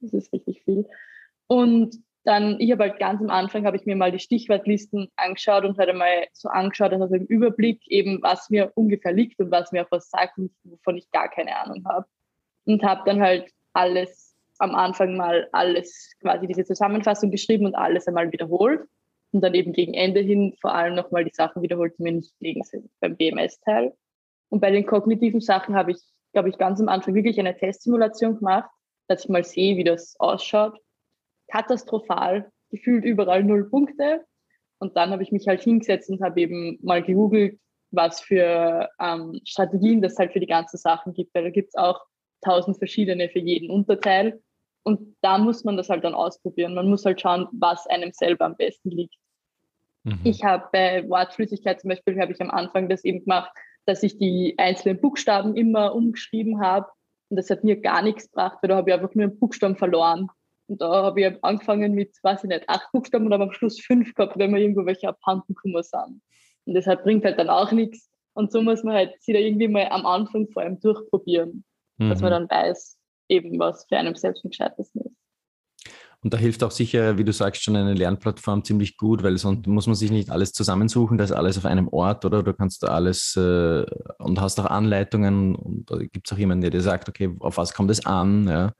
das 0.01 0.13
ist 0.13 0.33
richtig 0.33 0.63
viel. 0.63 0.87
Und 1.47 1.95
dann, 2.23 2.59
ich 2.59 2.71
habe 2.71 2.83
halt 2.83 2.99
ganz 2.99 3.21
am 3.21 3.29
Anfang, 3.29 3.65
habe 3.65 3.77
ich 3.77 3.85
mir 3.85 3.95
mal 3.95 4.11
die 4.11 4.19
Stichwortlisten 4.19 5.09
angeschaut 5.15 5.63
und 5.63 5.77
halt 5.77 5.89
einmal 5.89 6.27
so 6.33 6.49
angeschaut, 6.49 6.91
also 6.93 7.13
im 7.13 7.25
Überblick 7.25 7.85
eben, 7.87 8.21
was 8.23 8.49
mir 8.49 8.71
ungefähr 8.75 9.13
liegt 9.13 9.39
und 9.39 9.51
was 9.51 9.71
mir 9.71 9.85
auch 9.85 9.91
was 9.91 10.09
sagt, 10.09 10.33
wovon 10.63 10.97
ich 10.97 11.11
gar 11.11 11.29
keine 11.29 11.55
Ahnung 11.55 11.83
habe. 11.87 12.07
Und 12.65 12.83
habe 12.83 13.03
dann 13.05 13.21
halt 13.21 13.51
alles 13.73 14.35
am 14.57 14.73
Anfang 14.73 15.17
mal 15.17 15.47
alles, 15.51 16.15
quasi 16.21 16.47
diese 16.47 16.65
Zusammenfassung 16.65 17.29
geschrieben 17.29 17.65
und 17.65 17.75
alles 17.75 18.07
einmal 18.07 18.31
wiederholt. 18.31 18.81
Und 19.35 19.41
dann 19.41 19.53
eben 19.53 19.73
gegen 19.73 19.93
Ende 19.93 20.21
hin 20.21 20.55
vor 20.61 20.73
allem 20.73 20.95
nochmal 20.95 21.25
die 21.25 21.33
Sachen 21.33 21.61
wiederholt, 21.61 21.93
die 21.99 22.03
mir 22.03 22.13
nicht 22.13 22.33
liegen 22.39 22.63
sind 22.63 22.89
beim 23.01 23.17
BMS-Teil. 23.17 23.93
Und 24.47 24.61
bei 24.61 24.71
den 24.71 24.85
kognitiven 24.85 25.41
Sachen 25.41 25.75
habe 25.75 25.91
ich, 25.91 25.97
glaube 26.31 26.47
ich, 26.47 26.57
ganz 26.57 26.79
am 26.79 26.87
Anfang 26.87 27.15
wirklich 27.15 27.37
eine 27.37 27.53
Testsimulation 27.53 28.37
gemacht, 28.37 28.69
dass 29.09 29.25
ich 29.25 29.29
mal 29.29 29.43
sehe, 29.43 29.75
wie 29.75 29.83
das 29.83 30.15
ausschaut. 30.19 30.79
Katastrophal, 31.51 32.49
gefühlt 32.71 33.03
überall 33.03 33.43
null 33.43 33.69
Punkte. 33.69 34.23
Und 34.79 34.95
dann 34.95 35.09
habe 35.09 35.21
ich 35.21 35.33
mich 35.33 35.49
halt 35.49 35.61
hingesetzt 35.61 36.09
und 36.09 36.21
habe 36.21 36.39
eben 36.39 36.79
mal 36.81 37.03
gegoogelt, 37.03 37.59
was 37.91 38.21
für 38.21 38.89
ähm, 39.01 39.41
Strategien 39.43 40.01
das 40.01 40.17
halt 40.17 40.31
für 40.31 40.39
die 40.39 40.47
ganzen 40.47 40.77
Sachen 40.77 41.11
gibt. 41.11 41.35
Weil 41.35 41.43
da 41.43 41.49
gibt 41.49 41.71
es 41.71 41.75
auch 41.75 41.99
tausend 42.39 42.77
verschiedene 42.77 43.27
für 43.27 43.39
jeden 43.39 43.69
Unterteil. 43.69 44.41
Und 44.83 45.17
da 45.19 45.37
muss 45.37 45.65
man 45.65 45.75
das 45.75 45.89
halt 45.89 46.05
dann 46.05 46.15
ausprobieren. 46.15 46.73
Man 46.73 46.87
muss 46.87 47.03
halt 47.03 47.19
schauen, 47.19 47.49
was 47.51 47.85
einem 47.87 48.13
selber 48.13 48.45
am 48.45 48.55
besten 48.55 48.91
liegt. 48.91 49.17
Mhm. 50.05 50.19
Ich 50.23 50.43
habe 50.43 50.67
bei 50.71 51.07
Wortflüssigkeit 51.09 51.81
zum 51.81 51.89
Beispiel, 51.89 52.19
habe 52.21 52.31
ich 52.31 52.41
am 52.41 52.51
Anfang 52.51 52.87
das 52.87 53.03
eben 53.03 53.21
gemacht, 53.21 53.51
dass 53.85 54.03
ich 54.03 54.17
die 54.17 54.55
einzelnen 54.57 55.01
Buchstaben 55.01 55.55
immer 55.55 55.93
umgeschrieben 55.93 56.61
habe. 56.61 56.87
Und 57.29 57.37
das 57.37 57.49
hat 57.49 57.63
mir 57.63 57.81
gar 57.81 58.01
nichts 58.01 58.29
gebracht, 58.29 58.59
weil 58.61 58.69
da 58.69 58.77
habe 58.77 58.89
ich 58.89 58.93
einfach 58.95 59.13
nur 59.13 59.25
einen 59.25 59.39
Buchstaben 59.39 59.75
verloren. 59.75 60.29
Und 60.67 60.81
da 60.81 61.03
habe 61.03 61.21
ich 61.21 61.43
angefangen 61.43 61.93
mit, 61.93 62.15
weiß 62.23 62.43
ich 62.43 62.49
nicht, 62.49 62.69
acht 62.69 62.91
Buchstaben 62.91 63.25
und 63.25 63.33
habe 63.33 63.43
am 63.43 63.51
Schluss 63.51 63.79
fünf 63.79 64.13
gehabt, 64.13 64.37
wenn 64.37 64.51
man 64.51 64.61
irgendwo 64.61 64.85
welche 64.85 65.09
abhanden 65.09 65.53
kommen 65.55 65.83
sind. 65.83 66.21
Und 66.65 66.73
deshalb 66.73 67.03
bringt 67.03 67.25
halt 67.25 67.39
dann 67.39 67.49
auch 67.49 67.71
nichts. 67.71 68.09
Und 68.33 68.51
so 68.51 68.61
muss 68.61 68.83
man 68.83 68.95
halt 68.95 69.21
sich 69.21 69.33
da 69.33 69.39
irgendwie 69.39 69.67
mal 69.67 69.87
am 69.89 70.05
Anfang 70.05 70.47
vor 70.49 70.63
allem 70.63 70.79
durchprobieren, 70.79 71.63
mhm. 71.97 72.09
dass 72.09 72.21
man 72.21 72.31
mhm. 72.31 72.47
dann 72.47 72.49
weiß, 72.49 72.97
eben 73.29 73.59
was 73.59 73.85
für 73.87 73.97
einen 73.97 74.15
selbst 74.15 74.43
am 74.43 74.51
gescheitesten 74.51 75.01
ist. 75.01 75.14
Und 76.25 76.33
da 76.33 76.39
hilft 76.39 76.63
auch 76.63 76.71
sicher, 76.71 77.19
wie 77.19 77.23
du 77.23 77.31
sagst, 77.31 77.61
schon 77.61 77.75
eine 77.75 77.93
Lernplattform 77.93 78.63
ziemlich 78.63 78.97
gut, 78.97 79.21
weil 79.21 79.37
sonst 79.37 79.67
muss 79.67 79.85
man 79.85 79.95
sich 79.95 80.09
nicht 80.09 80.31
alles 80.31 80.53
zusammensuchen, 80.53 81.19
das 81.19 81.29
ist 81.29 81.35
alles 81.35 81.55
auf 81.55 81.65
einem 81.65 81.87
Ort, 81.87 82.25
oder? 82.25 82.41
Du 82.41 82.51
kannst 82.51 82.81
da 82.81 82.87
alles 82.87 83.35
äh, 83.35 83.85
und 84.17 84.41
hast 84.41 84.59
auch 84.59 84.65
Anleitungen 84.65 85.53
und 85.53 85.91
da 85.91 85.97
gibt 85.97 86.25
es 86.25 86.33
auch 86.33 86.39
jemanden, 86.39 86.63
der 86.63 86.71
dir 86.71 86.81
sagt, 86.81 87.07
okay, 87.09 87.29
auf 87.41 87.57
was 87.57 87.75
kommt 87.75 87.91
es 87.91 88.07
an? 88.07 88.47
Ja? 88.47 88.73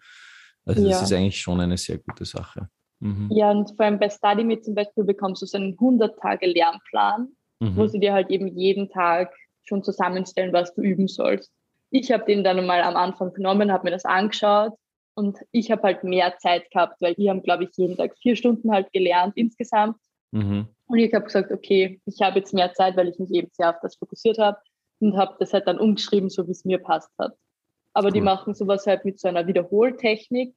Also 0.66 0.82
das 0.82 0.92
ja. 0.92 1.04
ist 1.04 1.14
eigentlich 1.14 1.40
schon 1.40 1.62
eine 1.62 1.78
sehr 1.78 2.00
gute 2.00 2.26
Sache. 2.26 2.68
Mhm. 3.00 3.30
Ja, 3.32 3.52
und 3.52 3.70
vor 3.76 3.86
allem 3.86 4.00
bei 4.00 4.10
StudyMe 4.10 4.60
zum 4.62 4.74
Beispiel 4.74 5.04
bekommst 5.04 5.44
du 5.44 5.46
so 5.46 5.60
einen 5.60 5.78
100-Tage-Lernplan, 5.78 7.28
mhm. 7.60 7.76
wo 7.76 7.86
sie 7.86 8.00
dir 8.00 8.14
halt 8.14 8.32
eben 8.32 8.58
jeden 8.58 8.90
Tag 8.90 9.32
schon 9.66 9.84
zusammenstellen, 9.84 10.52
was 10.52 10.74
du 10.74 10.82
üben 10.82 11.08
sollst. 11.08 11.52
Ich 11.92 12.12
habe 12.12 12.26
den 12.26 12.44
dann 12.44 12.66
mal 12.66 12.82
am 12.82 12.96
Anfang 12.96 13.34
genommen, 13.34 13.72
habe 13.72 13.84
mir 13.84 13.92
das 13.92 14.06
angeschaut 14.06 14.74
und 15.16 15.40
ich 15.52 15.72
habe 15.72 15.82
halt 15.84 16.04
mehr 16.04 16.38
Zeit 16.38 16.70
gehabt, 16.72 17.02
weil 17.02 17.16
die 17.16 17.30
haben, 17.30 17.42
glaube 17.42 17.64
ich, 17.64 17.72
jeden 17.78 17.96
Tag 17.96 18.16
vier 18.22 18.36
Stunden 18.36 18.72
halt 18.72 18.92
gelernt 18.92 19.34
insgesamt. 19.36 19.98
Mhm. 20.32 20.68
Und 20.88 20.98
ich 20.98 21.14
habe 21.14 21.26
gesagt, 21.26 21.52
okay, 21.52 22.00
ich 22.06 22.22
habe 22.22 22.40
jetzt 22.40 22.54
mehr 22.54 22.74
Zeit, 22.74 22.98
weil 22.98 23.08
ich 23.08 23.18
mich 23.18 23.32
eben 23.32 23.50
sehr 23.54 23.70
auf 23.70 23.80
das 23.82 23.96
fokussiert 23.96 24.38
habe 24.38 24.58
und 25.00 25.18
habe 25.18 25.36
das 25.40 25.54
halt 25.54 25.68
dann 25.68 25.80
umgeschrieben, 25.80 26.30
so 26.30 26.46
wie 26.48 26.52
es 26.52 26.66
mir 26.66 26.80
passt 26.80 27.12
hat. 27.18 27.34
Aber 27.94 28.08
cool. 28.08 28.14
die 28.14 28.22
machen 28.22 28.54
sowas 28.54 28.86
halt 28.86 29.06
mit 29.06 29.20
so 29.20 29.30
einer 29.30 29.48
Wiederholtechnik, 29.48 30.54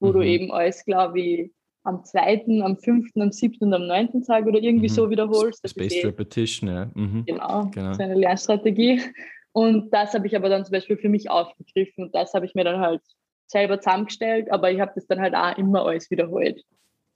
wo 0.00 0.08
mhm. 0.08 0.12
du 0.12 0.22
eben 0.22 0.52
alles, 0.52 0.84
glaube 0.84 1.20
ich, 1.20 1.52
am 1.84 2.04
zweiten, 2.04 2.62
am 2.62 2.76
fünften, 2.76 3.22
am 3.22 3.32
siebten 3.32 3.66
und 3.66 3.74
am 3.74 3.86
neunten 3.86 4.22
Tag 4.22 4.44
oder 4.44 4.60
irgendwie 4.60 4.88
mhm. 4.88 4.94
so 4.94 5.08
wiederholst. 5.08 5.64
Das 5.64 5.70
Spaced 5.70 6.04
eh, 6.04 6.06
Repetition, 6.06 6.68
ja. 6.68 6.90
Mhm. 6.94 7.24
Genau, 7.26 7.70
genau, 7.72 7.94
so 7.94 8.02
eine 8.02 8.16
Lernstrategie. 8.16 9.00
Und 9.52 9.90
das 9.94 10.14
habe 10.14 10.26
ich 10.26 10.36
aber 10.36 10.48
dann 10.48 10.64
zum 10.64 10.72
Beispiel 10.72 10.96
für 10.96 11.08
mich 11.08 11.30
aufgegriffen 11.30 12.04
und 12.04 12.14
das 12.14 12.34
habe 12.34 12.46
ich 12.46 12.54
mir 12.54 12.64
dann 12.64 12.80
halt 12.80 13.02
selber 13.50 13.80
zusammengestellt, 13.80 14.50
aber 14.50 14.70
ich 14.70 14.80
habe 14.80 14.92
das 14.94 15.06
dann 15.06 15.20
halt 15.20 15.34
auch 15.34 15.56
immer 15.58 15.84
alles 15.84 16.10
wiederholt. 16.10 16.62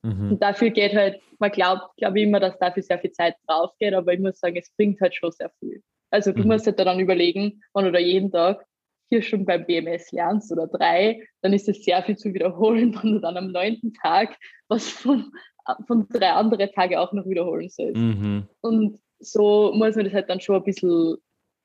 Mhm. 0.02 0.32
Und 0.32 0.42
dafür 0.42 0.70
geht 0.70 0.94
halt, 0.94 1.20
man 1.38 1.50
glaubt, 1.50 1.96
glaube 1.96 2.18
ich 2.18 2.26
immer, 2.26 2.40
dass 2.40 2.58
dafür 2.58 2.82
sehr 2.82 2.98
viel 2.98 3.12
Zeit 3.12 3.36
drauf 3.46 3.70
geht, 3.78 3.94
aber 3.94 4.12
ich 4.12 4.20
muss 4.20 4.38
sagen, 4.38 4.56
es 4.56 4.70
bringt 4.76 5.00
halt 5.00 5.14
schon 5.14 5.32
sehr 5.32 5.50
viel. 5.58 5.82
Also 6.10 6.32
du 6.32 6.42
mhm. 6.42 6.48
musst 6.48 6.66
halt 6.66 6.78
dann 6.78 7.00
überlegen, 7.00 7.62
wann 7.72 7.86
oder 7.86 8.00
jeden 8.00 8.30
Tag 8.30 8.64
vier 9.08 9.22
Stunden 9.22 9.46
beim 9.46 9.64
BMS 9.64 10.12
lernst 10.12 10.50
oder 10.52 10.66
drei, 10.66 11.26
dann 11.42 11.52
ist 11.52 11.68
es 11.68 11.84
sehr 11.84 12.02
viel 12.02 12.16
zu 12.16 12.32
wiederholen, 12.34 12.94
wenn 13.02 13.12
du 13.12 13.20
dann 13.20 13.36
am 13.36 13.52
neunten 13.52 13.94
Tag 13.94 14.36
was 14.68 14.88
von, 14.88 15.32
von 15.86 16.08
drei 16.08 16.32
anderen 16.32 16.70
Tagen 16.72 16.96
auch 16.96 17.12
noch 17.12 17.26
wiederholen 17.26 17.68
sollst. 17.68 17.96
Mhm. 17.96 18.48
Und 18.60 18.98
so 19.20 19.72
muss 19.74 19.96
man 19.96 20.04
das 20.04 20.14
halt 20.14 20.28
dann 20.28 20.40
schon 20.40 20.56
ein 20.56 20.64
bisschen, 20.64 21.16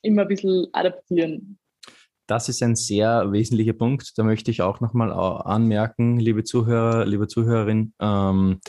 immer 0.02 0.22
ein 0.24 0.28
bisschen 0.28 0.68
adaptieren. 0.74 1.60
Das 2.30 2.48
ist 2.48 2.62
ein 2.62 2.76
sehr 2.76 3.32
wesentlicher 3.32 3.74
Punkt. 3.74 4.16
Da 4.16 4.24
möchte 4.24 4.52
ich 4.52 4.62
auch 4.62 4.82
nochmal 4.82 5.12
anmerken, 5.12 6.20
liebe 6.20 6.44
Zuhörer, 6.44 7.04
liebe 7.06 7.28
Zuhörerin, 7.28 7.94
ähm, 8.00 8.60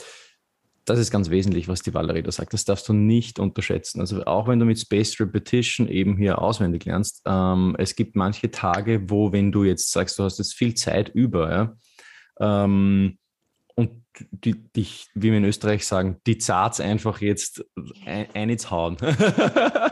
das 0.85 0.97
ist 0.97 1.11
ganz 1.11 1.29
wesentlich, 1.29 1.67
was 1.67 1.83
die 1.83 1.93
Valerie 1.93 2.23
da 2.23 2.31
sagt. 2.31 2.53
Das 2.53 2.65
darfst 2.65 2.89
du 2.89 2.93
nicht 2.93 3.37
unterschätzen. 3.37 3.99
Also 3.99 4.25
auch 4.25 4.47
wenn 4.47 4.57
du 4.57 4.65
mit 4.65 4.79
Spaced 4.79 5.19
Repetition 5.19 5.87
eben 5.87 6.17
hier 6.17 6.41
auswendig 6.41 6.85
lernst, 6.85 7.21
ähm, 7.27 7.75
es 7.77 7.95
gibt 7.95 8.15
manche 8.15 8.49
Tage, 8.49 9.07
wo, 9.11 9.31
wenn 9.31 9.51
du 9.51 9.63
jetzt 9.63 9.91
sagst, 9.91 10.17
du 10.17 10.23
hast 10.23 10.39
jetzt 10.39 10.55
viel 10.55 10.73
Zeit 10.73 11.09
über, 11.09 11.51
ja, 11.51 11.75
ähm, 12.39 13.19
und 13.75 13.91
die, 14.31 14.55
dich, 14.73 15.07
wie 15.13 15.29
wir 15.29 15.37
in 15.37 15.45
Österreich 15.45 15.85
sagen, 15.85 16.17
die 16.25 16.39
Zarts 16.39 16.79
einfach 16.79 17.21
jetzt 17.21 17.63
ein, 18.07 18.25
ein 18.33 18.49
ins 18.49 18.71
Hauen. 18.71 18.97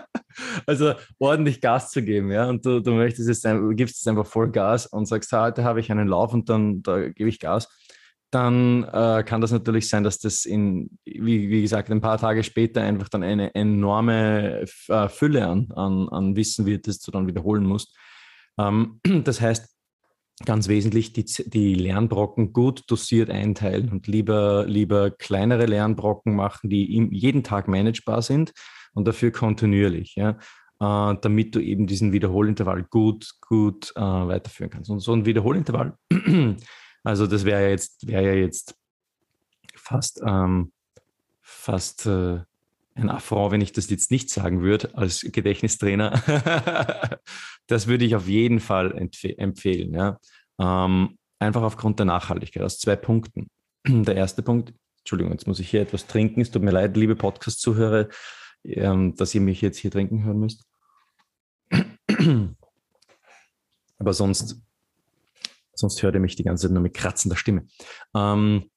also 0.66 0.94
ordentlich 1.18 1.62
Gas 1.62 1.92
zu 1.92 2.04
geben, 2.04 2.32
ja. 2.32 2.48
Und 2.50 2.66
du, 2.66 2.82
du 2.82 2.92
möchtest 2.92 3.46
du 3.46 3.70
gibst 3.76 3.98
jetzt 3.98 4.08
einfach 4.08 4.26
voll 4.26 4.52
Gas 4.52 4.86
und 4.86 5.08
sagst, 5.08 5.32
heute 5.32 5.64
habe 5.64 5.80
ich 5.80 5.92
einen 5.92 6.08
Lauf 6.08 6.34
und 6.34 6.50
dann 6.50 6.82
da 6.84 7.10
gebe 7.10 7.30
ich 7.30 7.40
Gas. 7.40 7.68
Dann 8.32 8.84
äh, 8.84 9.24
kann 9.24 9.42
das 9.42 9.52
natürlich 9.52 9.90
sein, 9.90 10.04
dass 10.04 10.20
das 10.20 10.46
in, 10.46 11.00
wie, 11.04 11.50
wie 11.50 11.62
gesagt, 11.64 11.90
ein 11.90 12.02
paar 12.02 12.20
Tage 12.20 12.44
später 12.44 12.82
einfach 12.84 13.10
dann 13.10 13.24
eine 13.24 13.56
enorme 13.56 14.66
äh, 14.88 15.10
Fülle 15.10 15.48
an, 15.48 15.72
an, 15.76 16.08
an 16.10 16.36
Wissen 16.36 16.68
wird, 16.68 16.88
das 16.88 17.00
du 17.00 17.10
dann 17.12 17.26
wiederholen 17.26 17.64
musst. 17.64 17.96
Ähm, 18.60 19.00
das 19.24 19.42
heißt, 19.42 19.68
ganz 20.46 20.68
wesentlich 20.68 21.12
die, 21.12 21.26
die 21.26 21.74
Lernbrocken 21.74 22.54
gut 22.54 22.84
dosiert 22.88 23.30
einteilen 23.30 23.90
und 23.90 24.08
lieber, 24.08 24.66
lieber 24.68 25.12
kleinere 25.12 25.66
Lernbrocken 25.66 26.36
machen, 26.36 26.70
die 26.70 27.10
jeden 27.12 27.44
Tag 27.44 27.68
managebar 27.68 28.22
sind 28.22 28.54
und 28.94 29.08
dafür 29.08 29.32
kontinuierlich, 29.32 30.16
ja, 30.16 30.32
äh, 30.80 31.16
damit 31.22 31.56
du 31.56 31.60
eben 31.60 31.88
diesen 31.88 32.12
Wiederholintervall 32.12 32.84
gut, 32.84 33.30
gut 33.42 33.92
äh, 33.96 34.02
weiterführen 34.02 34.72
kannst. 34.72 34.90
Und 34.90 35.00
so 35.00 35.14
ein 35.14 35.26
Wiederholintervall, 35.26 35.98
also 37.04 37.28
das 37.28 37.46
wäre 37.46 37.64
ja 37.64 37.70
jetzt, 37.70 38.08
wäre 38.08 38.24
ja 38.24 38.34
jetzt 38.34 38.76
fast, 39.76 40.22
ähm, 40.26 40.72
fast 41.42 42.06
äh, 42.06 42.40
ein 42.96 43.10
Affront, 43.10 43.52
wenn 43.52 43.62
ich 43.62 43.72
das 43.72 43.90
jetzt 43.90 44.12
nicht 44.12 44.30
sagen 44.30 44.62
würde 44.62 44.96
als 44.96 45.22
Gedächtnistrainer. 45.22 46.22
das 47.68 47.88
würde 47.88 48.06
ich 48.06 48.16
auf 48.16 48.28
jeden 48.28 48.60
Fall 48.60 48.94
empfehlen. 49.38 49.94
Ja. 49.94 50.20
Ähm, 50.60 51.18
einfach 51.40 51.64
aufgrund 51.64 52.00
der 52.00 52.06
Nachhaltigkeit 52.06 52.64
aus 52.64 52.80
zwei 52.80 52.96
Punkten. 52.96 53.50
Der 53.88 54.16
erste 54.16 54.42
Punkt, 54.42 54.74
Entschuldigung, 55.00 55.32
jetzt 55.32 55.48
muss 55.48 55.60
ich 55.60 55.70
hier 55.70 55.82
etwas 55.82 56.06
trinken. 56.06 56.42
Es 56.42 56.52
tut 56.52 56.62
mir 56.62 56.72
leid, 56.72 56.96
liebe 56.98 57.16
Podcast-Zuhörer, 57.16 58.10
ähm, 58.64 59.16
dass 59.16 59.36
ihr 59.36 59.42
mich 59.42 59.62
jetzt 59.62 59.78
hier 59.78 59.92
trinken 59.92 60.24
hören 60.24 60.40
müsst. 60.40 60.66
Aber 63.98 64.14
sonst, 64.14 64.62
sonst 65.74 66.02
hört 66.02 66.16
ihr 66.16 66.22
mich 66.22 66.36
die 66.36 66.44
ganze 66.44 66.68
Zeit 66.68 66.74
nur 66.74 66.84
mit 66.84 66.94
kratzender 66.94 67.36
Stimme. 67.36 67.68
Ähm, 68.16 68.70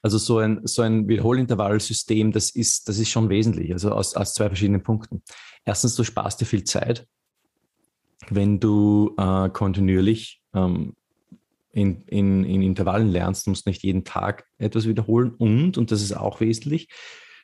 also 0.00 0.18
so 0.18 0.38
ein, 0.38 0.60
so 0.64 0.82
ein 0.82 1.06
Wiederholintervallsystem, 1.08 2.32
das 2.32 2.50
ist, 2.50 2.88
das 2.88 2.98
ist 2.98 3.10
schon 3.10 3.28
wesentlich, 3.28 3.72
also 3.72 3.92
aus, 3.92 4.14
aus 4.16 4.34
zwei 4.34 4.46
verschiedenen 4.48 4.82
Punkten. 4.82 5.22
Erstens, 5.64 5.94
du 5.94 6.02
sparst 6.02 6.40
dir 6.40 6.46
viel 6.46 6.64
Zeit, 6.64 7.06
wenn 8.28 8.58
du 8.58 9.14
äh, 9.16 9.48
kontinuierlich 9.50 10.42
ähm, 10.54 10.96
in, 11.70 12.02
in, 12.02 12.44
in 12.44 12.62
Intervallen 12.62 13.08
lernst, 13.08 13.46
musst 13.46 13.66
nicht 13.66 13.82
jeden 13.82 14.04
Tag 14.04 14.44
etwas 14.58 14.86
wiederholen 14.86 15.34
und, 15.34 15.78
und 15.78 15.90
das 15.90 16.02
ist 16.02 16.12
auch 16.12 16.40
wesentlich, 16.40 16.88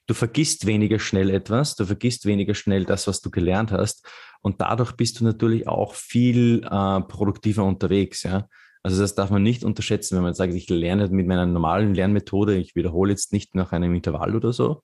du 0.08 0.14
vergisst 0.14 0.66
weniger 0.66 0.98
schnell 0.98 1.30
etwas, 1.30 1.76
du 1.76 1.84
vergisst 1.84 2.26
weniger 2.26 2.54
schnell 2.54 2.84
das, 2.84 3.06
was 3.06 3.20
du 3.20 3.30
gelernt 3.30 3.70
hast 3.70 4.04
und 4.40 4.60
dadurch 4.60 4.92
bist 4.92 5.20
du 5.20 5.24
natürlich 5.24 5.68
auch 5.68 5.94
viel 5.94 6.64
äh, 6.64 7.00
produktiver 7.02 7.64
unterwegs, 7.64 8.24
ja. 8.24 8.48
Also 8.82 9.02
das 9.02 9.14
darf 9.14 9.30
man 9.30 9.42
nicht 9.42 9.64
unterschätzen, 9.64 10.16
wenn 10.16 10.22
man 10.22 10.34
sagt, 10.34 10.54
ich 10.54 10.68
lerne 10.70 11.08
mit 11.08 11.26
meiner 11.26 11.46
normalen 11.46 11.94
Lernmethode, 11.94 12.56
ich 12.56 12.74
wiederhole 12.74 13.10
jetzt 13.10 13.32
nicht 13.32 13.54
nach 13.54 13.72
einem 13.72 13.94
Intervall 13.94 14.34
oder 14.34 14.52
so, 14.52 14.82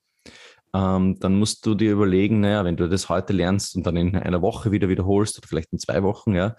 ähm, 0.73 1.17
dann 1.19 1.39
musst 1.39 1.65
du 1.65 1.73
dir 1.73 1.93
überlegen, 1.93 2.41
naja, 2.41 2.65
wenn 2.65 2.77
du 2.77 2.87
das 2.87 3.09
heute 3.09 3.33
lernst 3.33 3.75
und 3.75 3.85
dann 3.87 3.95
in 3.95 4.15
einer 4.15 4.41
Woche 4.41 4.71
wieder 4.71 4.89
wiederholst 4.89 5.37
oder 5.37 5.47
vielleicht 5.47 5.71
in 5.71 5.79
zwei 5.79 6.03
Wochen, 6.03 6.35
ja, 6.35 6.55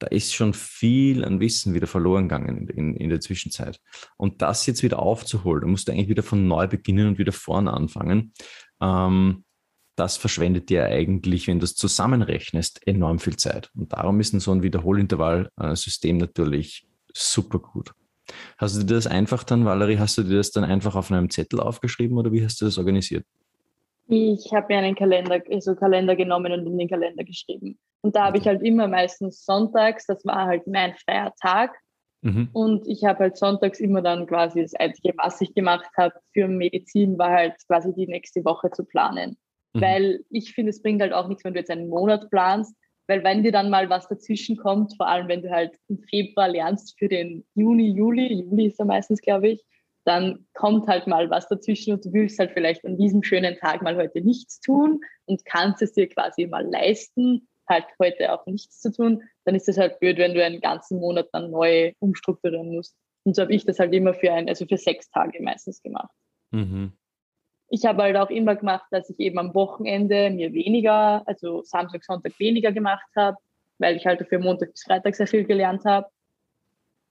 da 0.00 0.06
ist 0.06 0.34
schon 0.34 0.54
viel 0.54 1.24
an 1.24 1.40
Wissen 1.40 1.74
wieder 1.74 1.86
verloren 1.86 2.28
gegangen 2.28 2.68
in, 2.68 2.68
in, 2.68 2.96
in, 2.96 3.10
der 3.10 3.20
Zwischenzeit. 3.20 3.78
Und 4.16 4.42
das 4.42 4.66
jetzt 4.66 4.82
wieder 4.82 4.98
aufzuholen, 4.98 5.60
da 5.62 5.66
musst 5.68 5.86
du 5.86 5.92
eigentlich 5.92 6.08
wieder 6.08 6.22
von 6.22 6.48
neu 6.48 6.66
beginnen 6.66 7.06
und 7.06 7.18
wieder 7.18 7.32
vorne 7.32 7.72
anfangen. 7.72 8.32
Ähm, 8.80 9.44
das 9.96 10.16
verschwendet 10.16 10.70
dir 10.70 10.86
eigentlich, 10.86 11.46
wenn 11.46 11.58
du 11.58 11.64
es 11.64 11.74
zusammenrechnest, 11.74 12.86
enorm 12.86 13.18
viel 13.18 13.36
Zeit. 13.36 13.70
Und 13.76 13.92
darum 13.92 14.18
ist 14.20 14.32
so 14.40 14.52
ein 14.52 14.62
Wiederholintervallsystem 14.62 16.16
natürlich 16.16 16.88
super 17.12 17.58
gut. 17.58 17.92
Hast 18.56 18.76
du 18.76 18.80
dir 18.80 18.94
das 18.94 19.06
einfach 19.06 19.44
dann, 19.44 19.66
Valerie, 19.66 19.98
hast 19.98 20.16
du 20.16 20.22
dir 20.22 20.38
das 20.38 20.50
dann 20.50 20.64
einfach 20.64 20.94
auf 20.94 21.10
einem 21.10 21.28
Zettel 21.28 21.60
aufgeschrieben 21.60 22.16
oder 22.16 22.32
wie 22.32 22.42
hast 22.42 22.60
du 22.60 22.64
das 22.64 22.78
organisiert? 22.78 23.26
Ich 24.10 24.52
habe 24.52 24.66
mir 24.68 24.78
einen 24.78 24.94
Kalender, 24.96 25.40
also 25.50 25.74
Kalender 25.76 26.16
genommen 26.16 26.52
und 26.52 26.66
in 26.66 26.78
den 26.78 26.88
Kalender 26.88 27.24
geschrieben. 27.24 27.78
Und 28.02 28.16
da 28.16 28.26
habe 28.26 28.38
ich 28.38 28.46
halt 28.46 28.62
immer 28.62 28.88
meistens 28.88 29.44
sonntags, 29.44 30.06
das 30.06 30.24
war 30.24 30.46
halt 30.46 30.66
mein 30.66 30.94
freier 30.94 31.32
Tag. 31.40 31.76
Mhm. 32.22 32.48
Und 32.52 32.86
ich 32.86 33.04
habe 33.04 33.20
halt 33.20 33.36
sonntags 33.36 33.80
immer 33.80 34.02
dann 34.02 34.26
quasi 34.26 34.62
das 34.62 34.74
Einzige, 34.74 35.14
was 35.16 35.40
ich 35.40 35.54
gemacht 35.54 35.88
habe 35.96 36.14
für 36.32 36.48
Medizin, 36.48 37.18
war 37.18 37.30
halt 37.30 37.54
quasi 37.66 37.94
die 37.94 38.06
nächste 38.06 38.44
Woche 38.44 38.70
zu 38.70 38.84
planen. 38.84 39.38
Mhm. 39.74 39.80
Weil 39.80 40.20
ich 40.28 40.52
finde, 40.52 40.70
es 40.70 40.82
bringt 40.82 41.00
halt 41.00 41.12
auch 41.12 41.28
nichts, 41.28 41.44
wenn 41.44 41.54
du 41.54 41.60
jetzt 41.60 41.70
einen 41.70 41.88
Monat 41.88 42.28
planst, 42.30 42.74
weil 43.06 43.24
wenn 43.24 43.42
dir 43.42 43.52
dann 43.52 43.70
mal 43.70 43.88
was 43.90 44.08
dazwischen 44.08 44.56
kommt, 44.56 44.96
vor 44.96 45.08
allem 45.08 45.28
wenn 45.28 45.42
du 45.42 45.50
halt 45.50 45.72
im 45.88 45.98
Februar 45.98 46.48
lernst 46.48 46.98
für 46.98 47.08
den 47.08 47.44
Juni, 47.54 47.90
Juli, 47.90 48.42
Juli 48.42 48.66
ist 48.66 48.78
ja 48.78 48.84
meistens, 48.84 49.20
glaube 49.20 49.48
ich, 49.48 49.64
dann 50.04 50.46
kommt 50.54 50.86
halt 50.86 51.06
mal 51.06 51.30
was 51.30 51.48
dazwischen 51.48 51.94
und 51.94 52.04
du 52.04 52.12
willst 52.12 52.38
halt 52.38 52.52
vielleicht 52.52 52.84
an 52.84 52.96
diesem 52.96 53.22
schönen 53.22 53.56
Tag 53.56 53.82
mal 53.82 53.96
heute 53.96 54.20
nichts 54.20 54.60
tun 54.60 55.00
und 55.26 55.44
kannst 55.44 55.82
es 55.82 55.92
dir 55.92 56.08
quasi 56.08 56.46
mal 56.46 56.66
leisten, 56.66 57.48
halt 57.68 57.84
heute 58.00 58.32
auch 58.32 58.46
nichts 58.46 58.80
zu 58.80 58.92
tun, 58.92 59.22
dann 59.44 59.54
ist 59.54 59.68
es 59.68 59.78
halt 59.78 60.00
blöd, 60.00 60.18
wenn 60.18 60.34
du 60.34 60.44
einen 60.44 60.60
ganzen 60.60 60.98
Monat 60.98 61.28
dann 61.32 61.50
neu 61.50 61.92
umstrukturieren 62.00 62.72
musst. 62.72 62.96
Und 63.24 63.36
so 63.36 63.42
habe 63.42 63.52
ich 63.52 63.64
das 63.64 63.78
halt 63.78 63.92
immer 63.92 64.14
für 64.14 64.32
ein, 64.32 64.48
also 64.48 64.66
für 64.66 64.78
sechs 64.78 65.10
Tage 65.10 65.42
meistens 65.42 65.82
gemacht. 65.82 66.10
Mhm 66.50 66.92
ich 67.70 67.84
habe 67.86 68.02
halt 68.02 68.16
auch 68.16 68.30
immer 68.30 68.56
gemacht, 68.56 68.84
dass 68.90 69.08
ich 69.10 69.18
eben 69.20 69.38
am 69.38 69.54
Wochenende 69.54 70.30
mir 70.30 70.52
weniger, 70.52 71.22
also 71.26 71.62
Samstag, 71.62 72.04
Sonntag 72.04 72.38
weniger 72.38 72.72
gemacht 72.72 73.06
habe, 73.16 73.36
weil 73.78 73.96
ich 73.96 74.04
halt 74.04 74.20
dafür 74.20 74.40
Montag 74.40 74.72
bis 74.72 74.82
Freitag 74.82 75.14
sehr 75.14 75.28
viel 75.28 75.44
gelernt 75.44 75.84
habe. 75.84 76.08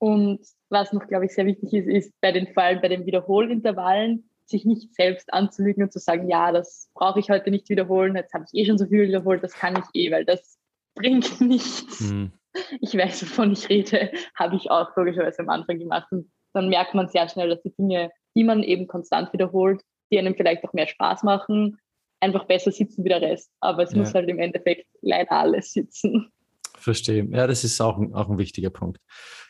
Und 0.00 0.40
was 0.68 0.92
noch, 0.92 1.06
glaube 1.06 1.26
ich, 1.26 1.32
sehr 1.32 1.46
wichtig 1.46 1.72
ist, 1.72 1.86
ist 1.86 2.20
bei 2.20 2.32
den 2.32 2.48
Fallen, 2.48 2.80
bei 2.80 2.88
den 2.88 3.06
Wiederholintervallen, 3.06 4.28
sich 4.46 4.64
nicht 4.64 4.92
selbst 4.94 5.32
anzulügen 5.32 5.84
und 5.84 5.92
zu 5.92 6.00
sagen, 6.00 6.28
ja, 6.28 6.50
das 6.50 6.90
brauche 6.94 7.20
ich 7.20 7.30
heute 7.30 7.50
nicht 7.50 7.68
wiederholen, 7.68 8.16
jetzt 8.16 8.34
habe 8.34 8.44
ich 8.50 8.58
eh 8.58 8.66
schon 8.66 8.78
so 8.78 8.86
viel 8.86 9.06
wiederholt, 9.06 9.44
das 9.44 9.52
kann 9.52 9.76
ich 9.76 9.84
eh, 9.94 10.10
weil 10.10 10.24
das 10.24 10.58
bringt 10.96 11.40
nichts. 11.40 12.00
Mhm. 12.00 12.32
Ich 12.80 12.96
weiß, 12.96 13.22
wovon 13.22 13.52
ich 13.52 13.68
rede, 13.68 14.10
habe 14.34 14.56
ich 14.56 14.70
auch 14.70 14.88
logischerweise 14.96 15.40
am 15.40 15.50
Anfang 15.50 15.78
gemacht. 15.78 16.08
Und 16.10 16.32
dann 16.52 16.68
merkt 16.68 16.94
man 16.94 17.06
sehr 17.08 17.28
schnell, 17.28 17.48
dass 17.48 17.62
die 17.62 17.72
Dinge 17.78 18.10
die 18.36 18.44
man 18.44 18.62
eben 18.62 18.86
konstant 18.86 19.32
wiederholt, 19.32 19.82
die 20.12 20.18
einem 20.18 20.34
vielleicht 20.34 20.64
auch 20.64 20.72
mehr 20.72 20.86
Spaß 20.86 21.22
machen, 21.22 21.78
einfach 22.20 22.44
besser 22.44 22.70
sitzen 22.70 23.04
wie 23.04 23.08
der 23.08 23.20
Rest. 23.20 23.50
Aber 23.60 23.82
es 23.82 23.92
ja. 23.92 23.98
muss 23.98 24.14
halt 24.14 24.28
im 24.28 24.38
Endeffekt 24.38 24.86
leider 25.00 25.32
alles 25.32 25.72
sitzen. 25.72 26.30
Verstehe. 26.76 27.26
Ja, 27.30 27.46
das 27.46 27.64
ist 27.64 27.80
auch 27.80 27.98
ein, 27.98 28.14
auch 28.14 28.30
ein 28.30 28.38
wichtiger 28.38 28.70
Punkt. 28.70 28.98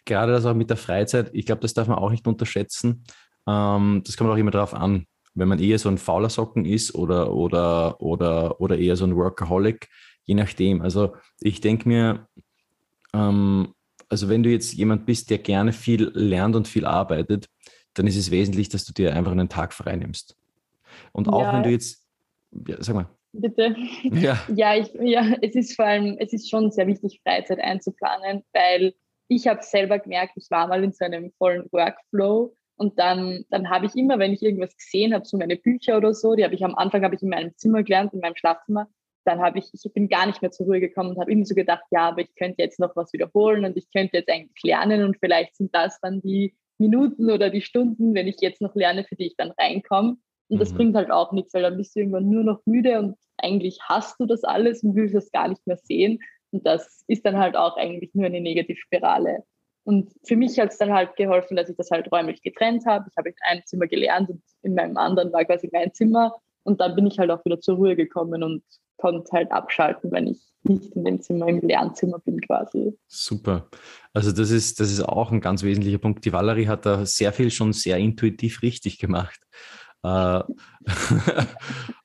Gerade 0.04 0.33
das 0.33 0.47
auch 0.47 0.54
mit 0.54 0.71
der 0.71 0.76
Freizeit, 0.76 1.30
ich 1.33 1.47
glaube, 1.47 1.62
das 1.62 1.75
darf 1.75 1.88
man 1.88 1.99
auch 1.99 2.11
nicht 2.11 2.26
unterschätzen. 2.26 3.04
Ähm, 3.47 4.02
das 4.04 4.16
kommt 4.16 4.30
auch 4.30 4.37
immer 4.37 4.50
darauf 4.50 4.75
an, 4.75 5.07
wenn 5.35 5.49
man 5.49 5.59
eher 5.59 5.78
so 5.78 5.88
ein 5.88 5.99
fauler 5.99 6.30
Socken 6.30 6.64
ist 6.64 6.95
oder, 6.95 7.33
oder, 7.33 8.00
oder, 8.00 8.61
oder 8.61 8.78
eher 8.78 8.97
so 8.97 9.04
ein 9.04 9.16
Workaholic, 9.16 9.88
je 10.25 10.35
nachdem. 10.35 10.83
Also 10.83 11.14
ich 11.40 11.61
denke 11.61 11.88
mir, 11.88 12.28
ähm, 13.14 13.75
also 14.09 14.28
wenn 14.28 14.42
du 14.42 14.50
jetzt 14.50 14.73
jemand 14.75 15.07
bist, 15.07 15.30
der 15.30 15.38
gerne 15.38 15.73
viel 15.73 16.11
lernt 16.14 16.57
und 16.57 16.66
viel 16.66 16.85
arbeitet, 16.85 17.47
dann 17.95 18.07
ist 18.07 18.16
es 18.16 18.30
wesentlich, 18.30 18.69
dass 18.69 18.85
du 18.85 18.92
dir 18.92 19.14
einfach 19.14 19.33
einen 19.33 19.49
Tag 19.49 19.73
frei 19.73 19.97
nimmst. 19.97 20.37
Und 21.12 21.28
auch 21.28 21.42
ja. 21.42 21.52
wenn 21.54 21.62
du 21.62 21.71
jetzt, 21.71 22.07
ja, 22.66 22.76
sag 22.80 22.95
mal. 22.95 23.09
Bitte. 23.33 23.76
Ja. 24.02 24.40
Ja, 24.54 24.75
ich, 24.75 24.92
ja, 25.00 25.37
es 25.40 25.54
ist 25.54 25.76
vor 25.76 25.85
allem, 25.85 26.16
es 26.19 26.33
ist 26.33 26.50
schon 26.50 26.71
sehr 26.73 26.87
wichtig, 26.87 27.21
Freizeit 27.23 27.61
einzuplanen, 27.61 28.42
weil 28.52 28.95
ich 29.30 29.46
habe 29.46 29.62
selber 29.62 29.99
gemerkt, 29.99 30.32
ich 30.37 30.50
war 30.50 30.66
mal 30.66 30.82
in 30.82 30.92
so 30.92 31.04
einem 31.04 31.30
vollen 31.38 31.66
Workflow 31.70 32.54
und 32.76 32.99
dann, 32.99 33.44
dann 33.50 33.70
habe 33.70 33.87
ich 33.87 33.94
immer, 33.94 34.18
wenn 34.18 34.32
ich 34.32 34.42
irgendwas 34.42 34.76
gesehen 34.76 35.14
habe, 35.14 35.25
so 35.25 35.38
meine 35.38 35.56
Bücher 35.56 35.96
oder 35.96 36.12
so, 36.14 36.34
die 36.34 36.44
habe 36.44 36.54
ich 36.54 36.64
am 36.64 36.75
Anfang 36.75 37.04
habe 37.04 37.14
ich 37.14 37.22
in 37.22 37.28
meinem 37.28 37.56
Zimmer 37.56 37.84
gelernt, 37.84 38.12
in 38.12 38.20
meinem 38.20 38.34
Schlafzimmer, 38.34 38.88
dann 39.25 39.40
habe 39.40 39.60
ich, 39.60 39.70
ich 39.72 39.92
bin 39.92 40.08
gar 40.08 40.26
nicht 40.26 40.42
mehr 40.42 40.50
zur 40.50 40.66
Ruhe 40.66 40.80
gekommen 40.80 41.10
und 41.10 41.20
habe 41.20 41.30
immer 41.30 41.44
so 41.44 41.54
gedacht, 41.54 41.84
ja, 41.92 42.08
aber 42.08 42.22
ich 42.22 42.34
könnte 42.34 42.60
jetzt 42.62 42.80
noch 42.80 42.96
was 42.96 43.12
wiederholen 43.12 43.64
und 43.64 43.76
ich 43.76 43.87
könnte 43.92 44.16
jetzt 44.16 44.30
eigentlich 44.30 44.62
lernen 44.64 45.04
und 45.04 45.16
vielleicht 45.20 45.56
sind 45.56 45.72
das 45.75 46.00
dann 46.00 46.20
die 46.22 46.56
Minuten 46.78 47.30
oder 47.30 47.50
die 47.50 47.60
Stunden, 47.60 48.14
wenn 48.14 48.26
ich 48.26 48.40
jetzt 48.40 48.60
noch 48.60 48.75
lerne, 48.75 49.04
für 49.04 49.14
die 49.14 49.26
ich 49.26 49.37
dann 49.37 49.52
reinkomme. 49.52 50.16
Und 50.49 50.58
das 50.58 50.72
mhm. 50.72 50.76
bringt 50.76 50.96
halt 50.96 51.10
auch 51.12 51.30
nichts, 51.30 51.54
weil 51.54 51.62
dann 51.62 51.76
bist 51.76 51.94
du 51.94 52.00
irgendwann 52.00 52.28
nur 52.28 52.42
noch 52.42 52.60
müde 52.64 52.99
und 52.99 53.16
eigentlich 53.37 53.78
hast 53.82 54.18
du 54.18 54.26
das 54.26 54.42
alles 54.42 54.82
und 54.82 54.96
willst 54.96 55.14
das 55.14 55.30
gar 55.30 55.46
nicht 55.46 55.64
mehr 55.66 55.76
sehen. 55.76 56.18
Und 56.52 56.66
das 56.66 57.04
ist 57.07 57.25
dann 57.25 57.38
halt 57.38 57.57
auch 57.57 57.76
eigentlich 57.76 58.14
nur 58.14 58.26
eine 58.26 58.40
Negativspirale. 58.40 59.45
Und 59.85 60.12
für 60.25 60.37
mich 60.37 60.59
hat 60.59 60.71
es 60.71 60.78
dann 60.78 60.92
halt 60.92 61.16
geholfen, 61.16 61.57
dass 61.57 61.69
ich 61.69 61.76
das 61.76 61.90
halt 61.90 62.11
räumlich 62.12 62.42
getrennt 62.42 62.85
habe. 62.87 63.07
Ich 63.11 63.16
habe 63.16 63.30
in 63.30 63.35
einem 63.42 63.64
Zimmer 63.64 63.87
gelernt 63.87 64.28
und 64.28 64.42
in 64.62 64.75
meinem 64.75 64.97
anderen 64.97 65.33
war 65.33 65.45
quasi 65.45 65.69
mein 65.73 65.92
Zimmer. 65.95 66.35
Und 66.62 66.80
dann 66.80 66.95
bin 66.95 67.07
ich 67.07 67.19
halt 67.19 67.30
auch 67.30 67.45
wieder 67.45 67.61
zur 67.61 67.76
Ruhe 67.76 67.97
gekommen 67.97 68.42
und 68.42 68.62
konnte 68.99 69.33
halt 69.33 69.50
abschalten, 69.50 70.12
wenn 70.12 70.26
ich 70.26 70.50
nicht 70.62 70.95
in 70.95 71.04
dem 71.04 71.21
Zimmer, 71.23 71.49
im 71.49 71.61
Lernzimmer 71.61 72.19
bin 72.19 72.40
quasi. 72.40 72.97
Super. 73.07 73.69
Also 74.12 74.30
das 74.30 74.50
ist, 74.50 74.78
das 74.78 74.92
ist 74.92 75.00
auch 75.00 75.33
ein 75.33 75.40
ganz 75.40 75.62
wesentlicher 75.62 75.99
Punkt. 75.99 76.25
Die 76.25 76.33
Valerie 76.33 76.69
hat 76.69 76.85
da 76.85 77.07
sehr 77.07 77.33
viel 77.33 77.50
schon 77.50 77.73
sehr 77.73 77.97
intuitiv 77.97 78.62
richtig 78.62 78.99
gemacht. 78.99 79.40
Äh, 80.02 80.09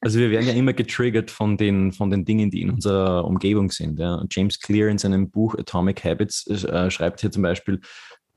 also 0.02 0.20
wir 0.20 0.32
werden 0.32 0.48
ja 0.48 0.54
immer 0.54 0.74
getriggert 0.74 1.32
von 1.32 1.58
den, 1.58 1.92
von 1.92 2.10
den 2.10 2.25
Dingen, 2.25 2.52
die 2.52 2.62
in 2.62 2.72
unserer 2.72 3.25
Umgebung 3.25 3.72
sind. 3.72 4.00
James 4.32 4.60
Clear 4.60 4.90
in 4.90 4.98
seinem 4.98 5.30
Buch 5.30 5.56
Atomic 5.56 6.04
Habits 6.04 6.48
äh, 6.48 6.90
schreibt 6.92 7.22
hier 7.22 7.32
zum 7.32 7.44
Beispiel, 7.44 7.82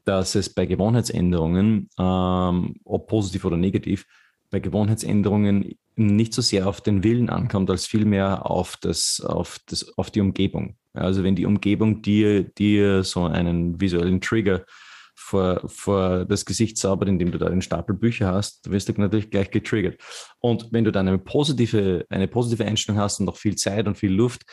dass 0.05 0.35
es 0.35 0.49
bei 0.49 0.65
Gewohnheitsänderungen, 0.65 1.91
ähm, 1.99 2.75
ob 2.85 3.09
positiv 3.09 3.45
oder 3.45 3.57
negativ, 3.57 4.07
bei 4.50 4.59
Gewohnheitsänderungen 4.59 5.75
nicht 5.97 6.33
so 6.33 6.41
sehr 6.41 6.69
auf 6.69 6.81
den 6.81 7.03
Willen 7.05 7.29
ankommt, 7.29 7.71
als 7.71 7.87
vielmehr 7.87 8.50
auf, 8.50 8.77
das, 8.81 9.21
auf, 9.21 9.59
das, 9.67 9.99
auf 9.99 10.11
die 10.11 10.21
Umgebung. 10.21 10.77
Also 10.95 11.25
wenn 11.25 11.35
die 11.35 11.45
Umgebung 11.45 12.00
dir, 12.03 12.45
dir 12.45 13.05
so 13.05 13.25
einen 13.25 13.81
visuellen 13.81 14.21
Trigger 14.21 14.65
vor, 15.19 15.63
vor 15.67 16.25
das 16.25 16.45
Gesicht 16.45 16.79
zaubert, 16.79 17.09
indem 17.09 17.33
du 17.33 17.39
da 17.39 17.47
einen 17.47 17.61
Stapel 17.61 17.95
Bücher 17.95 18.33
hast, 18.33 18.71
wirst 18.71 18.89
du 18.89 18.93
natürlich 18.93 19.31
gleich 19.31 19.51
getriggert. 19.51 20.01
Und 20.39 20.69
wenn 20.71 20.85
du 20.85 20.93
dann 20.93 21.09
eine 21.09 21.19
positive, 21.19 22.07
eine 22.09 22.29
positive 22.29 22.65
Einstellung 22.65 23.01
hast 23.01 23.19
und 23.19 23.27
noch 23.27 23.37
viel 23.37 23.57
Zeit 23.57 23.89
und 23.89 23.99
viel 23.99 24.13
Luft, 24.13 24.45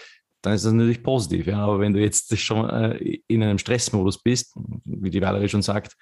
dann 0.42 0.54
ist 0.54 0.66
das 0.66 0.74
natürlich 0.74 1.04
positiv. 1.04 1.48
Ja? 1.48 1.60
Aber 1.60 1.80
wenn 1.80 1.94
du 1.94 2.02
jetzt 2.02 2.38
schon 2.40 2.70
äh, 2.70 3.20
in 3.28 3.44
einem 3.44 3.60
Stressmodus 3.60 4.22
bist, 4.22 4.54
wie 4.84 5.10
die 5.10 5.22
Valerie 5.22 5.50
schon 5.50 5.62
sagt, 5.62 5.96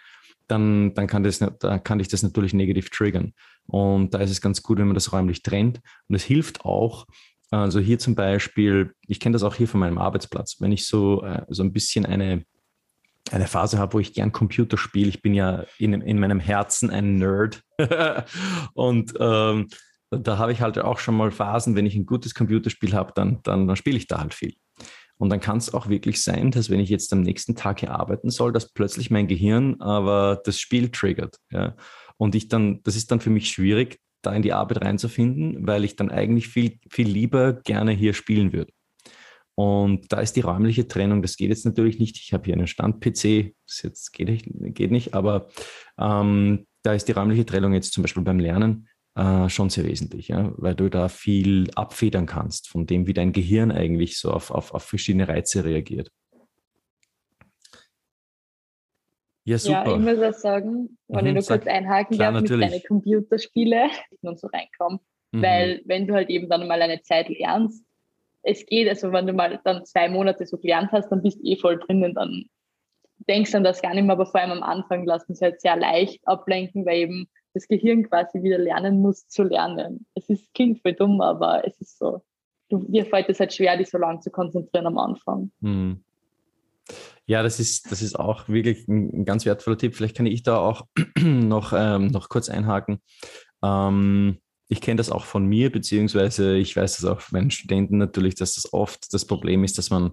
dann, 0.48 0.94
dann, 0.94 1.08
kann 1.08 1.24
das, 1.24 1.40
dann 1.40 1.84
kann 1.84 2.00
dich 2.00 2.08
das 2.08 2.24
natürlich 2.24 2.54
negativ 2.54 2.90
triggern. 2.90 3.34
Und 3.66 4.14
da 4.14 4.20
ist 4.20 4.32
es 4.32 4.42
ganz 4.42 4.62
gut, 4.64 4.78
wenn 4.78 4.88
man 4.88 4.96
das 4.96 5.14
räumlich 5.14 5.44
trennt. 5.44 5.80
Und 6.08 6.16
es 6.16 6.24
hilft 6.24 6.66
auch, 6.66 7.06
also 7.52 7.80
hier 7.80 8.00
zum 8.00 8.16
Beispiel, 8.16 8.94
ich 9.08 9.20
kenne 9.20 9.34
das 9.34 9.44
auch 9.44 9.56
hier 9.56 9.68
von 9.68 9.80
meinem 9.80 9.98
Arbeitsplatz, 9.98 10.58
wenn 10.60 10.72
ich 10.72 10.88
so, 10.88 11.24
äh, 11.24 11.46
so 11.50 11.64
ein 11.64 11.72
bisschen 11.72 12.06
eine, 12.06 12.44
eine 13.32 13.48
Phase 13.48 13.78
habe, 13.78 13.94
wo 13.94 14.00
ich 14.00 14.14
gern 14.14 14.32
Computer 14.32 14.78
spiele. 14.78 15.10
Ich 15.10 15.22
bin 15.22 15.34
ja 15.34 15.66
in, 15.78 15.94
in 16.02 16.20
meinem 16.20 16.40
Herzen 16.40 16.90
ein 16.90 17.18
Nerd. 17.18 17.64
und 18.74 19.14
ähm, 19.20 19.68
da 20.12 20.38
habe 20.38 20.52
ich 20.52 20.62
halt 20.62 20.78
auch 20.80 21.00
schon 21.00 21.16
mal 21.16 21.32
Phasen, 21.32 21.76
wenn 21.76 21.86
ich 21.86 21.96
ein 21.96 22.06
gutes 22.06 22.36
Computerspiel 22.36 22.94
habe, 22.94 23.14
dann, 23.16 23.40
dann, 23.44 23.68
dann 23.68 23.76
spiele 23.76 23.98
ich 23.98 24.08
da 24.08 24.20
halt 24.20 24.34
viel. 24.34 24.54
Und 25.18 25.30
dann 25.30 25.40
kann 25.40 25.58
es 25.58 25.74
auch 25.74 25.88
wirklich 25.90 26.22
sein, 26.22 26.52
dass 26.52 26.70
wenn 26.70 26.80
ich 26.80 26.90
jetzt 26.90 27.14
am 27.14 27.22
nächsten 27.22 27.56
Tag 27.56 27.80
hier 27.80 27.92
arbeiten 27.92 28.30
soll, 28.30 28.52
dass 28.52 28.74
plötzlich 28.74 29.10
mein 29.10 29.28
Gehirn 29.28 29.80
aber 29.80 30.42
das 30.44 30.60
Spiel 30.60 30.90
triggert. 30.90 31.38
Ja. 31.52 31.76
Und 32.18 32.36
ich 32.36 32.48
dann, 32.48 32.82
das 32.84 32.96
ist 32.96 33.12
dann 33.12 33.20
für 33.20 33.30
mich 33.30 33.50
schwierig, 33.50 34.00
da 34.22 34.34
in 34.34 34.42
die 34.42 34.54
Arbeit 34.54 34.82
reinzufinden, 34.82 35.68
weil 35.68 35.84
ich 35.84 35.96
dann 35.96 36.12
eigentlich 36.12 36.48
viel, 36.48 36.80
viel 36.90 37.08
lieber 37.08 37.54
gerne 37.54 37.92
hier 37.92 38.14
spielen 38.14 38.54
würde. 38.54 38.72
Und 39.56 40.12
da 40.12 40.20
ist 40.20 40.36
die 40.36 40.42
räumliche 40.42 40.88
Trennung, 40.88 41.22
das 41.22 41.38
geht 41.38 41.50
jetzt 41.50 41.66
natürlich 41.66 42.00
nicht. 42.00 42.18
Ich 42.18 42.34
habe 42.34 42.46
hier 42.46 42.56
einen 42.56 42.68
Stand-PC, 42.68 43.54
das 43.68 43.82
jetzt 43.84 44.12
geht 44.12 44.28
nicht, 44.28 44.48
geht 44.74 44.92
nicht 44.92 45.14
aber 45.14 45.48
ähm, 46.00 46.66
da 46.82 46.94
ist 46.94 47.08
die 47.08 47.12
räumliche 47.12 47.46
Trennung 47.46 47.74
jetzt 47.74 47.94
zum 47.94 48.02
Beispiel 48.02 48.24
beim 48.24 48.40
Lernen 48.40 48.90
äh, 49.16 49.48
schon 49.50 49.70
sehr 49.70 49.86
wesentlich, 49.86 50.30
ja, 50.30 50.52
weil 50.58 50.76
du 50.76 50.90
da 50.90 51.08
viel 51.08 51.70
abfedern 51.76 52.26
kannst 52.26 52.68
von 52.68 52.88
dem, 52.88 53.06
wie 53.08 53.14
dein 53.14 53.32
Gehirn 53.32 53.72
eigentlich 53.72 54.18
so 54.18 54.32
auf, 54.32 54.50
auf, 54.52 54.74
auf 54.74 54.84
verschiedene 54.84 55.28
Reize 55.28 55.64
reagiert. 55.64 56.12
Ja, 59.46 59.58
super. 59.58 59.86
Ja, 59.86 59.96
ich 59.98 60.02
muss 60.02 60.20
auch 60.20 60.40
sagen, 60.40 60.98
wenn 61.10 61.26
mhm, 61.26 61.38
ich 61.38 61.48
nur 61.48 61.58
kurz 61.58 61.68
einhaken 61.68 62.16
klar, 62.16 62.32
darf 62.32 62.42
mit 62.42 62.52
deinen 62.52 62.82
Computerspiele 62.88 63.90
und 64.22 64.40
so 64.40 64.48
reinkommen. 64.48 65.00
Mhm. 65.32 65.42
Weil 65.42 65.82
wenn 65.86 66.08
du 66.08 66.14
halt 66.14 66.30
eben 66.30 66.50
dann 66.50 66.68
mal 66.68 66.82
eine 66.82 67.02
Zeit 67.02 67.28
lernst, 67.30 67.84
es 68.44 68.66
geht, 68.66 68.88
also 68.90 69.12
wenn 69.12 69.26
du 69.26 69.34
mal 69.34 69.60
dann 69.64 69.86
zwei 69.86 70.10
Monate 70.10 70.46
so 70.46 70.58
gelernt 70.58 70.92
hast, 70.92 71.10
dann 71.10 71.22
bist 71.22 71.40
du 71.40 71.46
eh 71.46 71.56
voll 71.56 71.80
drinnen, 71.80 72.14
dann 72.14 72.46
denkst 73.28 73.52
du 73.52 73.58
an 73.58 73.64
das 73.64 73.82
gar 73.82 73.94
nicht 73.94 74.04
mehr, 74.04 74.14
aber 74.14 74.26
vor 74.26 74.42
allem 74.42 74.52
am 74.52 74.64
Anfang 74.64 75.06
lassen 75.06 75.34
sie 75.34 75.46
halt 75.46 75.62
sehr 75.62 75.78
leicht 75.78 76.28
ablenken, 76.28 76.86
weil 76.86 76.98
eben 76.98 77.28
das 77.54 77.68
Gehirn 77.68 78.08
quasi 78.08 78.44
wieder 78.44 78.58
lernen 78.58 79.00
muss 79.00 79.28
zu 79.28 79.44
lernen. 79.44 80.06
Es 80.16 80.30
ist, 80.30 80.54
klingt 80.54 80.82
voll 80.82 80.94
dumm, 80.94 81.22
aber 81.22 81.66
es 81.66 81.80
ist 81.80 81.98
so. 81.98 82.22
Du, 82.70 82.86
dir 82.88 83.06
fällt 83.06 83.30
es 83.30 83.40
halt 83.40 83.54
schwer, 83.54 83.78
dich 83.78 83.90
so 83.90 83.98
lange 83.98 84.20
zu 84.20 84.32
konzentrieren 84.32 84.88
am 84.88 84.98
Anfang. 84.98 85.52
Mhm. 85.60 86.04
Ja, 87.26 87.44
das 87.44 87.60
ist, 87.60 87.90
das 87.92 88.02
ist 88.02 88.20
auch 88.20 88.50
wirklich 88.50 88.88
ein, 88.88 89.24
ganz 89.24 89.46
wertvoller 89.46 89.78
Tipp. 89.78 89.96
Vielleicht 89.96 90.18
kann 90.18 90.26
ich 90.26 90.44
da 90.44 90.58
auch 90.58 90.88
noch, 91.20 91.72
ähm, 91.76 92.08
noch 92.08 92.30
kurz 92.30 92.50
einhaken. 92.50 93.00
Ähm, 93.64 94.40
ich 94.74 94.82
kenne 94.82 94.98
das 94.98 95.10
auch 95.10 95.26
von 95.26 95.46
mir, 95.46 95.72
beziehungsweise 95.72 96.58
ich 96.58 96.76
weiß 96.76 96.98
das 96.98 97.06
auch 97.06 97.22
von 97.22 97.40
meinen 97.40 97.52
Studenten 97.52 97.98
natürlich, 97.98 98.36
dass 98.36 98.56
das 98.56 98.74
oft 98.74 99.14
das 99.14 99.26
Problem 99.26 99.64
ist, 99.64 99.78
dass 99.78 99.90
man 99.90 100.12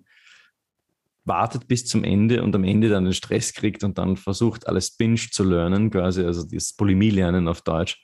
wartet 1.25 1.69
bis 1.69 1.87
zum 1.87 2.05
Ende 2.05 2.43
und 2.43 2.55
am 2.55 2.65
Ende 2.65 2.89
dann 2.89 3.05
den 3.05 3.13
Stress 3.13 3.53
kriegt 3.53 3.85
und 3.85 3.99
dann 3.99 4.17
versucht, 4.17 4.67
alles 4.67 4.97
binge 4.97 5.17
zu 5.17 5.45
lernen, 5.45 5.91
quasi, 5.91 6.23
also 6.25 6.45
das 6.45 6.73
Bulimie-Lernen 6.75 7.49
auf 7.49 7.63
Deutsch. 7.63 8.01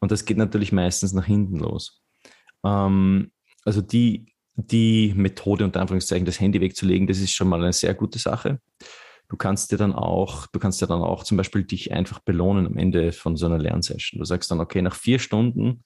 Und 0.00 0.10
das 0.10 0.24
geht 0.24 0.36
natürlich 0.36 0.72
meistens 0.72 1.12
nach 1.12 1.26
hinten 1.26 1.58
los. 1.58 2.02
Ähm, 2.64 3.30
also 3.64 3.80
die, 3.80 4.26
die 4.54 5.12
Methode, 5.14 5.64
unter 5.64 5.80
Anführungszeichen, 5.80 6.26
das 6.26 6.40
Handy 6.40 6.60
wegzulegen, 6.60 7.06
das 7.06 7.18
ist 7.18 7.32
schon 7.32 7.48
mal 7.48 7.62
eine 7.62 7.72
sehr 7.72 7.94
gute 7.94 8.18
Sache. 8.18 8.60
Du 9.28 9.36
kannst 9.36 9.72
dir 9.72 9.78
dann 9.78 9.94
auch, 9.94 10.46
du 10.48 10.58
kannst 10.58 10.82
dir 10.82 10.86
dann 10.86 11.00
auch 11.00 11.24
zum 11.24 11.36
Beispiel 11.36 11.64
dich 11.64 11.92
einfach 11.92 12.20
belohnen 12.20 12.66
am 12.66 12.76
Ende 12.76 13.12
von 13.12 13.36
so 13.36 13.46
einer 13.46 13.58
Lernsession. 13.58 14.18
Du 14.18 14.24
sagst 14.24 14.50
dann, 14.50 14.60
okay, 14.60 14.82
nach 14.82 14.94
vier 14.94 15.18
Stunden 15.18 15.84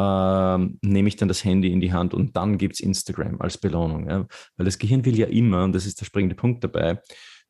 ähm, 0.00 0.78
nehme 0.82 1.08
ich 1.08 1.16
dann 1.16 1.28
das 1.28 1.44
Handy 1.44 1.72
in 1.72 1.80
die 1.80 1.92
Hand 1.92 2.14
und 2.14 2.36
dann 2.36 2.58
gibt 2.58 2.74
es 2.74 2.80
Instagram 2.80 3.40
als 3.40 3.58
Belohnung. 3.58 4.08
Ja? 4.08 4.26
Weil 4.56 4.64
das 4.64 4.78
Gehirn 4.78 5.04
will 5.04 5.18
ja 5.18 5.26
immer, 5.26 5.64
und 5.64 5.74
das 5.74 5.86
ist 5.86 6.00
der 6.00 6.06
springende 6.06 6.36
Punkt 6.36 6.64
dabei, 6.64 7.00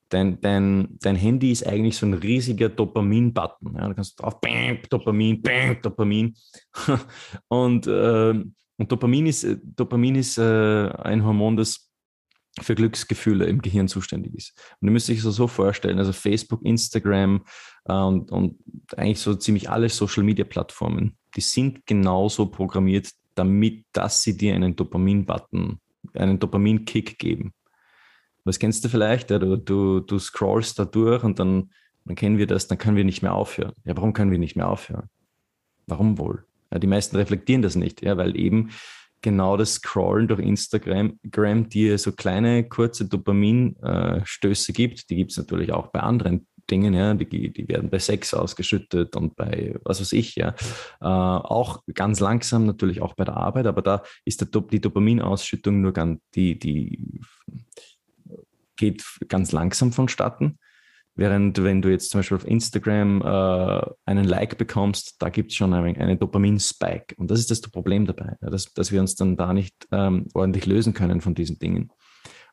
dein, 0.09 0.41
dein, 0.41 0.89
dein 1.01 1.17
Handy 1.17 1.53
ist 1.53 1.67
eigentlich 1.67 1.97
so 1.97 2.07
ein 2.07 2.15
riesiger 2.15 2.69
Dopamin-Button. 2.69 3.75
Ja? 3.77 3.89
Da 3.89 3.95
kannst 3.95 4.19
du 4.19 4.23
drauf, 4.23 4.41
bam, 4.41 4.79
Dopamin, 4.89 5.41
bam, 5.41 5.81
Dopamin. 5.81 6.35
und, 7.49 7.87
äh, 7.87 8.31
und 8.31 8.93
Dopamin 8.93 9.27
ist, 9.27 9.47
Dopamin 9.63 10.17
ist 10.17 10.39
äh, 10.39 10.89
ein 10.89 11.25
Hormon, 11.25 11.57
das 11.57 11.91
für 12.61 12.75
Glücksgefühle 12.75 13.45
im 13.45 13.63
Gehirn 13.63 13.87
zuständig 13.87 14.35
ist. 14.35 14.59
Und 14.81 14.87
du 14.87 14.93
müsst 14.93 15.09
dich 15.09 15.23
so, 15.23 15.31
so 15.31 15.47
vorstellen, 15.47 15.99
also 15.99 16.13
Facebook, 16.13 16.65
Instagram 16.65 17.45
äh, 17.85 17.93
und, 17.93 18.33
und 18.33 18.59
eigentlich 18.97 19.21
so 19.21 19.35
ziemlich 19.35 19.71
alle 19.71 19.89
Social-Media-Plattformen, 19.89 21.17
die 21.37 21.41
sind 21.41 21.87
genauso 21.87 22.47
programmiert, 22.47 23.11
damit, 23.35 23.85
dass 23.93 24.23
sie 24.23 24.37
dir 24.37 24.55
einen 24.55 24.77
Dopamin-Button, 24.77 25.79
einen 26.15 26.39
Dopamin-Kick 26.39 27.19
geben. 27.19 27.53
Was 28.45 28.59
kennst 28.59 28.85
du 28.85 28.89
vielleicht? 28.89 29.31
Ja, 29.31 29.39
du, 29.39 29.57
du, 29.57 30.01
du 30.01 30.19
scrollst 30.19 30.79
da 30.79 30.85
durch 30.85 31.23
und 31.23 31.39
dann 31.39 31.71
dann 32.05 32.17
kennen 32.17 32.39
wir 32.39 32.47
das, 32.47 32.67
dann 32.67 32.79
können 32.79 32.97
wir 32.97 33.05
nicht 33.05 33.23
mehr 33.23 33.35
aufhören. 33.35 33.73
Ja, 33.85 33.97
warum 33.97 34.13
können 34.13 34.31
wir 34.31 34.39
nicht 34.39 34.57
mehr 34.57 34.69
aufhören? 34.69 35.09
Warum 35.87 36.19
wohl? 36.19 36.45
Ja, 36.73 36.79
die 36.79 36.87
meisten 36.87 37.17
reflektieren 37.17 37.63
das 37.63 37.77
nicht, 37.77 38.03
ja, 38.03 38.17
weil 38.17 38.37
eben 38.37 38.71
genau 39.23 39.57
das 39.57 39.75
Scrollen 39.75 40.29
durch 40.29 40.41
Instagram 40.41 41.19
dir 41.69 41.99
so 41.99 42.13
kleine, 42.13 42.69
kurze 42.69 43.07
Dopaminstöße 43.07 44.73
gibt. 44.73 45.11
Die 45.11 45.17
gibt 45.17 45.33
es 45.33 45.37
natürlich 45.37 45.73
auch 45.73 45.89
bei 45.89 46.01
anderen 46.01 46.47
Dingen, 46.71 46.95
ja, 46.95 47.15
die, 47.15 47.53
die 47.53 47.69
werden 47.69 47.91
bei 47.91 47.99
Sex 47.99 48.35
ausgeschüttet 48.35 49.17
und 49.17 49.37
bei 49.37 49.75
was 49.85 50.01
weiß 50.01 50.13
ich, 50.13 50.37
ja. 50.37 50.55
Äh, 51.01 51.07
auch 51.07 51.83
ganz 51.95 52.21
langsam 52.21 52.67
natürlich 52.67 53.03
auch 53.03 53.15
bei 53.15 53.25
der 53.25 53.37
Arbeit, 53.37 53.67
aber 53.67 53.83
da 53.83 54.03
ist 54.25 54.41
der, 54.41 54.61
die 54.63 54.81
Dopaminausschüttung 54.81 55.81
nur 55.81 55.93
ganz, 55.93 56.21
die, 56.35 56.59
die 56.59 57.21
geht 58.77 59.05
ganz 59.29 59.53
langsam 59.53 59.93
vonstatten. 59.93 60.59
Während 61.17 61.63
wenn 61.63 61.83
du 61.83 61.91
jetzt 61.91 62.11
zum 62.11 62.21
Beispiel 62.21 62.37
auf 62.37 62.47
Instagram 62.47 63.21
äh, 63.21 63.81
einen 64.07 64.25
Like 64.25 64.57
bekommst, 64.57 65.17
da 65.19 65.29
gibt 65.29 65.51
es 65.51 65.57
schon 65.57 65.75
einen, 65.75 65.97
einen 65.97 66.19
Dopamin-Spike. 66.19 67.17
Und 67.17 67.31
das 67.31 67.41
ist 67.41 67.51
das 67.51 67.61
Problem 67.61 68.07
dabei, 68.07 68.37
ja, 68.41 68.49
dass, 68.49 68.73
dass 68.73 68.91
wir 68.91 69.01
uns 69.01 69.17
dann 69.17 69.37
da 69.37 69.53
nicht 69.53 69.75
ähm, 69.93 70.29
ordentlich 70.33 70.67
lösen 70.67 70.95
können 70.95 71.21
von 71.21 71.35
diesen 71.35 71.59
Dingen. 71.59 71.91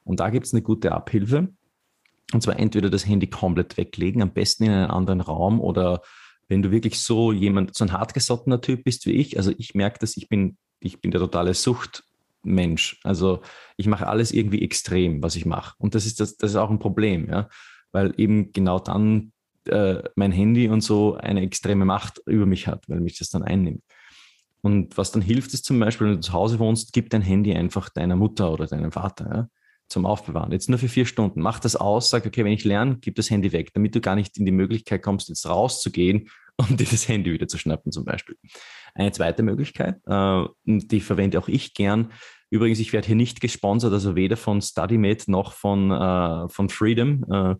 Und 0.03 0.19
da 0.19 0.29
gibt 0.29 0.47
es 0.47 0.53
eine 0.53 0.63
gute 0.63 0.91
Abhilfe. 0.91 1.49
Und 2.33 2.41
zwar 2.41 2.59
entweder 2.59 2.89
das 2.89 3.07
Handy 3.07 3.27
komplett 3.27 3.77
weglegen, 3.77 4.21
am 4.21 4.33
besten 4.33 4.65
in 4.65 4.71
einen 4.71 4.91
anderen 4.91 5.21
Raum 5.21 5.61
oder 5.61 6.01
wenn 6.49 6.61
du 6.61 6.71
wirklich 6.71 6.99
so 6.99 7.31
jemand, 7.31 7.75
so 7.75 7.85
ein 7.85 7.91
hartgesottener 7.91 8.61
Typ 8.61 8.83
bist 8.83 9.05
wie 9.05 9.13
ich, 9.13 9.37
also 9.37 9.51
ich 9.57 9.75
merke, 9.75 9.99
dass 9.99 10.17
ich 10.17 10.29
bin, 10.29 10.57
ich 10.79 11.01
bin 11.01 11.11
der 11.11 11.21
totale 11.21 11.53
Suchtmensch. 11.53 12.99
Also 13.03 13.41
ich 13.75 13.87
mache 13.87 14.07
alles 14.07 14.31
irgendwie 14.31 14.61
extrem, 14.61 15.21
was 15.23 15.35
ich 15.35 15.45
mache. 15.45 15.75
Und 15.77 15.95
das 15.95 16.05
ist, 16.05 16.19
das, 16.19 16.37
das 16.37 16.51
ist 16.51 16.57
auch 16.57 16.69
ein 16.69 16.79
Problem, 16.79 17.29
ja 17.29 17.49
weil 17.91 18.13
eben 18.17 18.51
genau 18.51 18.79
dann 18.79 19.31
äh, 19.65 20.03
mein 20.15 20.31
Handy 20.31 20.69
und 20.69 20.81
so 20.81 21.15
eine 21.15 21.41
extreme 21.41 21.85
Macht 21.85 22.21
über 22.25 22.45
mich 22.45 22.67
hat, 22.67 22.87
weil 22.87 22.99
mich 22.99 23.17
das 23.17 23.29
dann 23.29 23.43
einnimmt. 23.43 23.81
Und 24.61 24.97
was 24.97 25.11
dann 25.11 25.21
hilft, 25.21 25.53
ist 25.53 25.65
zum 25.65 25.79
Beispiel, 25.79 26.07
wenn 26.07 26.15
du 26.15 26.21
zu 26.21 26.33
Hause 26.33 26.59
wohnst, 26.59 26.93
gib 26.93 27.09
dein 27.09 27.21
Handy 27.21 27.53
einfach 27.53 27.89
deiner 27.89 28.15
Mutter 28.15 28.51
oder 28.51 28.67
deinem 28.67 28.91
Vater 28.91 29.29
ja, 29.33 29.49
zum 29.87 30.05
Aufbewahren. 30.05 30.51
Jetzt 30.51 30.69
nur 30.69 30.79
für 30.79 30.89
vier 30.89 31.05
Stunden. 31.05 31.41
Mach 31.41 31.59
das 31.59 31.75
aus, 31.75 32.09
sag, 32.09 32.25
okay, 32.25 32.43
wenn 32.43 32.51
ich 32.51 32.63
lerne, 32.63 32.97
gib 32.99 33.15
das 33.15 33.29
Handy 33.29 33.51
weg, 33.51 33.73
damit 33.73 33.95
du 33.95 34.01
gar 34.01 34.15
nicht 34.15 34.37
in 34.37 34.45
die 34.45 34.51
Möglichkeit 34.51 35.01
kommst, 35.01 35.29
jetzt 35.29 35.45
rauszugehen 35.45 36.29
um 36.57 36.75
dir 36.75 36.87
das 36.89 37.07
Handy 37.07 37.31
wieder 37.31 37.47
zu 37.47 37.57
schnappen 37.57 37.91
zum 37.91 38.03
Beispiel. 38.03 38.35
Eine 38.95 39.11
zweite 39.11 39.43
Möglichkeit, 39.43 40.01
äh, 40.07 40.43
die 40.65 41.01
verwende 41.01 41.39
auch 41.39 41.47
ich 41.47 41.73
gern, 41.73 42.11
Übrigens, 42.49 42.79
ich 42.79 42.93
werde 42.93 43.07
hier 43.07 43.15
nicht 43.15 43.41
gesponsert, 43.41 43.91
also 43.91 44.15
weder 44.15 44.37
von 44.37 44.61
StudyMate 44.61 45.29
noch 45.29 45.51
von, 45.51 45.91
äh, 45.91 46.47
von 46.47 46.69
Freedom. 46.69 47.25
Äh, 47.29 47.55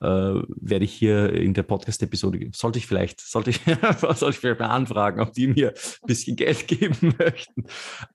äh, 0.00 0.06
werde 0.06 0.84
ich 0.84 0.92
hier 0.92 1.32
in 1.32 1.54
der 1.54 1.62
Podcast-Episode, 1.62 2.50
sollte 2.52 2.78
ich 2.78 2.86
vielleicht, 2.86 3.20
sollte 3.20 3.50
ich, 3.50 3.60
sollte 4.00 4.30
ich 4.30 4.38
vielleicht 4.38 4.60
mal 4.60 4.68
anfragen, 4.68 5.20
ob 5.20 5.32
die 5.32 5.48
mir 5.48 5.70
ein 5.70 6.06
bisschen 6.06 6.36
Geld 6.36 6.68
geben 6.68 7.14
möchten. 7.18 7.64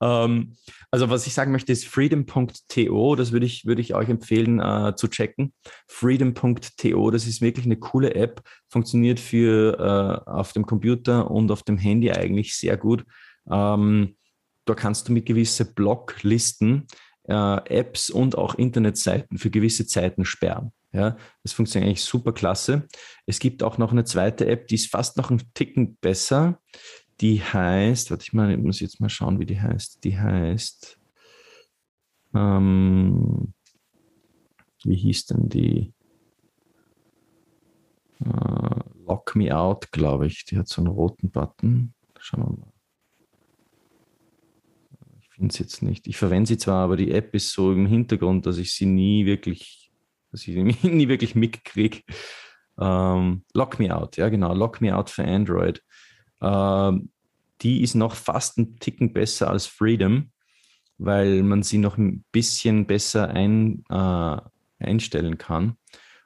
Ähm, 0.00 0.56
also 0.90 1.10
was 1.10 1.26
ich 1.26 1.34
sagen 1.34 1.52
möchte, 1.52 1.72
ist 1.72 1.86
freedom.to, 1.86 3.16
das 3.16 3.32
würde 3.32 3.46
ich, 3.46 3.64
würde 3.64 3.80
ich 3.80 3.94
euch 3.94 4.08
empfehlen 4.08 4.60
äh, 4.60 4.94
zu 4.96 5.08
checken. 5.08 5.52
Freedom.to, 5.88 7.10
das 7.10 7.26
ist 7.26 7.40
wirklich 7.40 7.66
eine 7.66 7.76
coole 7.76 8.14
App, 8.14 8.42
funktioniert 8.68 9.18
für 9.18 9.78
äh, 9.78 10.30
auf 10.30 10.52
dem 10.52 10.66
Computer 10.66 11.30
und 11.30 11.50
auf 11.50 11.62
dem 11.62 11.78
Handy 11.78 12.12
eigentlich 12.12 12.54
sehr 12.54 12.76
gut. 12.76 13.04
Ähm, 13.50 14.16
da 14.64 14.74
kannst 14.74 15.08
du 15.08 15.12
mit 15.12 15.26
gewissen 15.26 15.74
Blocklisten 15.74 16.86
äh, 17.24 17.78
Apps 17.78 18.10
und 18.10 18.36
auch 18.36 18.54
Internetseiten 18.54 19.38
für 19.38 19.50
gewisse 19.50 19.86
Zeiten 19.86 20.24
sperren. 20.24 20.72
Ja, 20.92 21.16
das 21.42 21.54
funktioniert 21.54 21.88
eigentlich 21.88 22.04
super 22.04 22.32
klasse. 22.32 22.86
Es 23.24 23.38
gibt 23.38 23.62
auch 23.62 23.78
noch 23.78 23.92
eine 23.92 24.04
zweite 24.04 24.46
App, 24.46 24.68
die 24.68 24.74
ist 24.74 24.90
fast 24.90 25.16
noch 25.16 25.30
ein 25.30 25.42
Ticken 25.54 25.96
besser. 25.96 26.60
Die 27.20 27.40
heißt, 27.40 28.10
warte 28.10 28.24
ich 28.24 28.32
mal, 28.32 28.50
ich 28.50 28.58
muss 28.58 28.80
jetzt 28.80 29.00
mal 29.00 29.08
schauen, 29.08 29.38
wie 29.38 29.46
die 29.46 29.60
heißt. 29.60 30.04
Die 30.04 30.18
heißt, 30.18 30.98
ähm, 32.34 33.54
wie 34.84 34.96
hieß 34.96 35.26
denn 35.26 35.48
die? 35.48 35.94
Äh, 38.24 38.80
Lock 39.06 39.34
Me 39.34 39.56
Out, 39.56 39.92
glaube 39.92 40.26
ich. 40.26 40.44
Die 40.44 40.58
hat 40.58 40.68
so 40.68 40.82
einen 40.82 40.88
roten 40.88 41.30
Button. 41.30 41.94
Schauen 42.18 42.42
wir 42.42 42.58
mal 42.58 42.71
finde 45.42 45.52
es 45.54 45.58
jetzt 45.58 45.82
nicht. 45.82 46.06
Ich 46.06 46.16
verwende 46.16 46.46
sie 46.46 46.56
zwar, 46.56 46.84
aber 46.84 46.96
die 46.96 47.10
App 47.10 47.34
ist 47.34 47.50
so 47.50 47.72
im 47.72 47.86
Hintergrund, 47.86 48.46
dass 48.46 48.58
ich 48.58 48.72
sie 48.72 48.86
nie 48.86 49.26
wirklich, 49.26 49.90
dass 50.30 50.46
ich 50.46 50.54
sie 50.54 50.62
nie 50.88 51.08
wirklich 51.08 51.34
mitkriege. 51.34 52.02
Ähm, 52.78 53.42
Lock 53.52 53.80
Me 53.80 53.94
Out, 53.94 54.16
ja 54.16 54.28
genau, 54.28 54.54
Lock 54.54 54.80
Me 54.80 54.96
Out 54.96 55.10
für 55.10 55.24
Android. 55.24 55.82
Ähm, 56.40 57.10
die 57.60 57.82
ist 57.82 57.94
noch 57.94 58.14
fast 58.14 58.56
ein 58.58 58.76
Ticken 58.76 59.12
besser 59.12 59.50
als 59.50 59.66
Freedom, 59.66 60.30
weil 60.98 61.42
man 61.42 61.64
sie 61.64 61.78
noch 61.78 61.98
ein 61.98 62.24
bisschen 62.30 62.86
besser 62.86 63.28
ein, 63.28 63.84
äh, 63.90 64.36
einstellen 64.78 65.38
kann. 65.38 65.76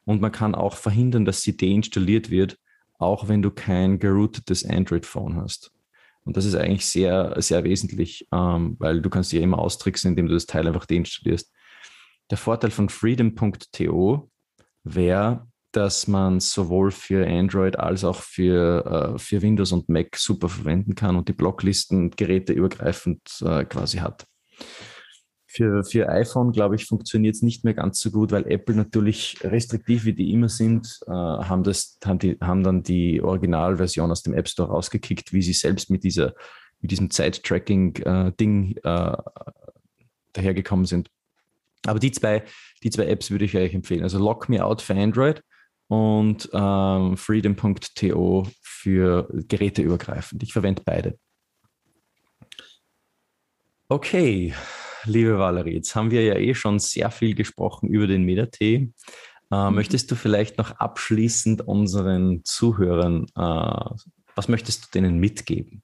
Und 0.05 0.20
man 0.20 0.31
kann 0.31 0.55
auch 0.55 0.76
verhindern, 0.76 1.24
dass 1.24 1.40
sie 1.40 1.57
deinstalliert 1.57 2.31
wird, 2.31 2.59
auch 2.98 3.29
wenn 3.29 3.40
du 3.40 3.50
kein 3.50 3.98
geroutetes 3.98 4.64
Android-Phone 4.64 5.37
hast. 5.37 5.72
Und 6.27 6.37
das 6.37 6.45
ist 6.45 6.57
eigentlich 6.57 6.85
sehr, 6.85 7.41
sehr 7.41 7.62
wesentlich, 7.62 8.27
ähm, 8.33 8.77
weil 8.81 9.01
du 9.01 9.09
kannst 9.09 9.31
dir 9.31 9.41
immer 9.41 9.61
austricksen, 9.61 10.11
indem 10.11 10.27
du 10.27 10.35
das 10.35 10.47
Teil 10.47 10.67
einfach 10.67 10.85
deinstallierst. 10.85 11.53
Der 12.31 12.37
Vorteil 12.37 12.73
von 12.73 12.89
freedom.to 12.89 14.29
wäre, 14.83 15.47
dass 15.71 16.09
man 16.09 16.41
sowohl 16.41 16.91
für 16.91 17.27
Android 17.27 17.79
als 17.79 18.03
auch 18.03 18.17
für, 18.17 19.15
äh, 19.15 19.19
für 19.19 19.41
Windows 19.41 19.71
und 19.71 19.89
Mac 19.89 20.17
super 20.17 20.49
verwenden 20.49 20.97
kann 20.97 21.17
und 21.17 21.29
die 21.29 21.33
Blocklisten 21.33 22.11
geräteübergreifend 22.11 23.21
äh, 23.43 23.65
quasi 23.65 23.99
hat. 23.99 24.27
Für, 25.57 25.85
für 25.85 26.11
iPhone, 26.11 26.53
glaube 26.53 26.75
ich, 26.75 26.85
funktioniert 26.85 27.35
es 27.35 27.40
nicht 27.40 27.64
mehr 27.64 27.73
ganz 27.73 27.99
so 28.01 28.11
gut, 28.11 28.31
weil 28.31 28.47
Apple 28.47 28.75
natürlich 28.75 29.38
restriktiv, 29.42 30.05
wie 30.05 30.12
die 30.12 30.31
immer 30.31 30.51
sind, 30.51 31.01
äh, 31.07 31.11
haben, 31.11 31.62
das, 31.62 31.99
haben, 32.05 32.19
die, 32.19 32.37
haben 32.42 32.62
dann 32.62 32.83
die 32.83 33.23
Originalversion 33.23 34.11
aus 34.11 34.23
dem 34.23 34.35
App 34.35 34.49
Store 34.49 34.69
rausgekickt, 34.69 35.33
wie 35.33 35.40
sie 35.40 35.55
selbst 35.55 35.88
mit, 35.88 36.05
dieser, 36.05 36.35
mit 36.83 36.90
diesem 36.90 37.11
Zeit-Tracking-Ding 37.11 38.77
äh, 38.77 38.88
äh, 38.88 39.16
dahergekommen 40.35 40.85
sind. 40.85 41.09
Aber 41.87 42.01
die 42.01 42.12
zwei, 42.12 42.45
die 42.83 42.90
zwei 42.90 43.07
Apps 43.07 43.31
würde 43.31 43.47
ich 43.47 43.57
euch 43.57 43.73
empfehlen. 43.73 44.03
Also 44.03 44.19
Lock 44.19 44.51
Me 44.51 44.62
Out 44.62 44.83
für 44.83 44.95
Android 44.95 45.42
und 45.88 46.51
ähm, 46.53 47.16
freedom.to 47.16 48.47
für 48.61 49.27
Geräteübergreifend. 49.49 50.42
Ich 50.42 50.53
verwende 50.53 50.83
beide. 50.85 51.19
Okay, 53.88 54.53
liebe 55.07 55.38
Valerie, 55.38 55.75
jetzt 55.75 55.95
haben 55.95 56.11
wir 56.11 56.23
ja 56.23 56.37
eh 56.37 56.55
schon 56.55 56.79
sehr 56.79 57.11
viel 57.11 57.35
gesprochen 57.35 57.88
über 57.88 58.07
den 58.07 58.23
Medatee. 58.23 58.92
Äh, 59.51 59.69
mhm. 59.69 59.75
Möchtest 59.75 60.11
du 60.11 60.14
vielleicht 60.14 60.59
noch 60.59 60.73
abschließend 60.73 61.66
unseren 61.66 62.42
Zuhörern, 62.45 63.27
äh, 63.37 63.95
was 64.35 64.49
möchtest 64.49 64.87
du 64.87 64.99
denen 64.99 65.19
mitgeben? 65.19 65.83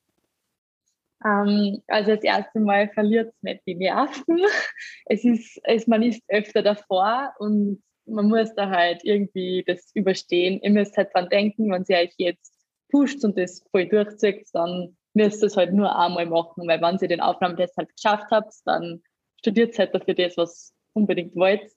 Ähm, 1.24 1.82
also 1.86 2.14
das 2.14 2.24
erste 2.24 2.60
Mal 2.60 2.88
verliert 2.88 3.32
es 3.34 3.42
nicht 3.42 3.62
die 3.66 3.74
Nerven. 3.74 4.38
Es 5.06 5.24
ist, 5.24 5.60
es, 5.64 5.86
man 5.86 6.02
ist 6.02 6.22
öfter 6.28 6.62
davor 6.62 7.32
und 7.38 7.82
man 8.06 8.28
muss 8.28 8.54
da 8.54 8.68
halt 8.68 9.04
irgendwie 9.04 9.64
das 9.66 9.90
überstehen. 9.94 10.60
Ihr 10.62 10.70
müsst 10.70 10.96
halt 10.96 11.14
dran 11.14 11.28
denken, 11.28 11.70
wenn 11.70 11.84
sie 11.84 11.94
euch 11.94 12.14
jetzt 12.18 12.52
pusht 12.90 13.24
und 13.24 13.38
das 13.38 13.62
voll 13.70 13.86
durchzieht, 13.88 14.48
dann 14.52 14.96
müsst 15.14 15.42
ihr 15.42 15.46
es 15.46 15.56
halt 15.56 15.72
nur 15.72 15.96
einmal 15.96 16.26
machen, 16.26 16.66
weil 16.66 16.80
wenn 16.80 16.98
ihr 17.00 17.08
den 17.08 17.20
Aufnahmetest 17.20 17.76
halt 17.76 17.94
geschafft 17.94 18.26
habt, 18.30 18.54
dann 18.64 19.02
studiert 19.42 19.78
halt 19.78 19.94
dafür 19.94 20.14
das, 20.14 20.36
was 20.36 20.72
unbedingt 20.94 21.34
wollt, 21.34 21.72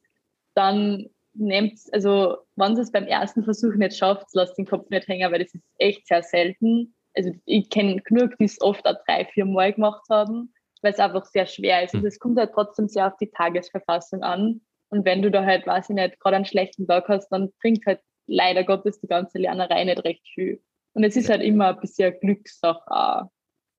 dann 0.54 1.10
nehmt, 1.34 1.80
also 1.92 2.38
wenn 2.56 2.76
ihr 2.76 2.82
es 2.82 2.92
beim 2.92 3.08
ersten 3.08 3.44
Versuch 3.44 3.76
nicht 3.76 3.98
schafft, 3.98 4.28
lasst 4.34 4.58
den 4.58 4.66
Kopf 4.66 4.90
nicht 4.90 5.08
hängen, 5.08 5.32
weil 5.32 5.44
das 5.44 5.54
ist 5.54 5.66
echt 5.80 6.08
sehr 6.08 6.24
selten. 6.24 6.96
Also 7.16 7.32
ich 7.46 7.70
kenne 7.70 8.02
genug, 8.02 8.38
die 8.38 8.46
es 8.46 8.62
oft 8.62 8.86
auch 8.86 8.96
drei, 9.06 9.26
vier 9.26 9.46
Mal 9.46 9.74
gemacht 9.74 10.04
haben, 10.10 10.54
weil 10.82 10.94
es 10.94 11.00
einfach 11.00 11.26
sehr 11.26 11.46
schwer 11.46 11.84
ist. 11.84 11.96
Also 11.96 12.08
es 12.08 12.20
kommt 12.20 12.38
halt 12.38 12.54
trotzdem 12.54 12.88
sehr 12.88 13.08
auf 13.08 13.18
die 13.18 13.30
Tagesverfassung 13.32 14.22
an. 14.22 14.62
Und 14.90 15.06
wenn 15.06 15.22
du 15.22 15.32
da 15.32 15.44
halt, 15.44 15.66
weiß 15.66 15.90
ich 15.90 15.96
nicht, 15.96 16.20
gerade 16.20 16.38
einen 16.38 16.46
schlechten 16.46 16.88
Tag 16.88 17.08
hast, 17.10 17.30
dann 17.30 17.52
bringt 17.62 17.86
halt 17.86 18.00
leider 18.28 18.64
Gottes 18.64 19.00
die 19.02 19.08
ganze 19.08 19.40
Lernerei 19.40 19.84
nicht 19.84 20.04
recht 20.04 20.26
viel. 20.34 20.62
Und 20.94 21.04
es 21.04 21.16
ist 21.16 21.30
halt 21.30 21.42
immer 21.42 21.70
ein 21.70 21.80
bisschen 21.80 22.18
Glückssache 22.22 22.90
auch. 22.90 23.30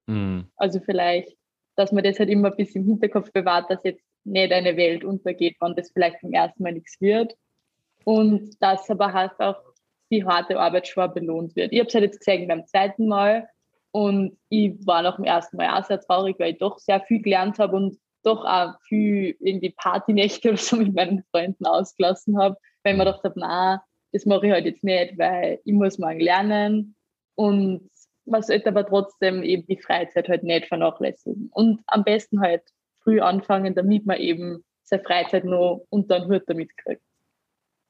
Mhm. 0.06 0.50
Also 0.56 0.80
vielleicht 0.80 1.36
dass 1.76 1.92
man 1.92 2.04
das 2.04 2.18
halt 2.18 2.30
immer 2.30 2.50
ein 2.50 2.56
bisschen 2.56 2.82
im 2.82 2.90
Hinterkopf 2.90 3.32
bewahrt, 3.32 3.70
dass 3.70 3.84
jetzt 3.84 4.02
nicht 4.24 4.52
eine 4.52 4.76
Welt 4.76 5.04
untergeht, 5.04 5.56
wenn 5.60 5.76
das 5.76 5.90
vielleicht 5.90 6.20
beim 6.22 6.32
ersten 6.32 6.62
Mal 6.62 6.72
nichts 6.72 7.00
wird. 7.00 7.34
Und 8.04 8.60
dass 8.60 8.90
aber 8.90 9.12
halt 9.12 9.38
auch 9.38 9.60
die 10.10 10.24
harte 10.24 10.58
Arbeit 10.58 10.88
schon 10.88 11.12
belohnt 11.12 11.56
wird. 11.56 11.72
Ich 11.72 11.78
habe 11.78 11.88
es 11.88 11.94
halt 11.94 12.04
jetzt 12.04 12.18
gesehen 12.18 12.48
beim 12.48 12.66
zweiten 12.66 13.08
Mal 13.08 13.48
und 13.90 14.36
ich 14.48 14.74
war 14.86 15.02
nach 15.02 15.16
dem 15.16 15.24
ersten 15.24 15.56
Mal 15.56 15.70
auch 15.70 15.84
sehr 15.84 16.00
traurig, 16.00 16.38
weil 16.38 16.52
ich 16.52 16.58
doch 16.58 16.78
sehr 16.78 17.00
viel 17.00 17.22
gelernt 17.22 17.58
habe 17.58 17.76
und 17.76 17.98
doch 18.22 18.44
auch 18.44 18.74
viel 18.82 19.36
irgendwie 19.40 19.70
Partynächte 19.70 20.50
oder 20.50 20.58
so 20.58 20.76
mit 20.76 20.94
meinen 20.94 21.24
Freunden 21.30 21.66
ausgelassen 21.66 22.38
habe, 22.38 22.56
weil 22.82 22.92
ich 22.92 22.98
mir 22.98 23.04
gedacht 23.04 23.24
habe, 23.24 23.40
na, 23.40 23.82
das 24.12 24.26
mache 24.26 24.46
ich 24.46 24.52
halt 24.52 24.66
jetzt 24.66 24.84
nicht, 24.84 25.18
weil 25.18 25.60
ich 25.64 25.72
muss 25.72 25.98
morgen 25.98 26.20
lernen 26.20 26.94
und 27.34 27.90
man 28.26 28.42
sollte 28.42 28.68
aber 28.68 28.86
trotzdem 28.86 29.42
eben 29.42 29.66
die 29.66 29.80
Freizeit 29.80 30.28
halt 30.28 30.42
nicht 30.42 30.66
vernachlässigen. 30.66 31.48
Und 31.52 31.80
am 31.86 32.04
besten 32.04 32.40
halt 32.40 32.62
früh 33.02 33.20
anfangen, 33.20 33.74
damit 33.74 34.04
man 34.06 34.18
eben 34.18 34.64
seine 34.84 35.02
Freizeit 35.02 35.44
noch 35.44 35.86
unter 35.90 36.20
den 36.20 36.28
Hut 36.30 36.42
damit 36.46 36.76
kriegt. 36.76 37.02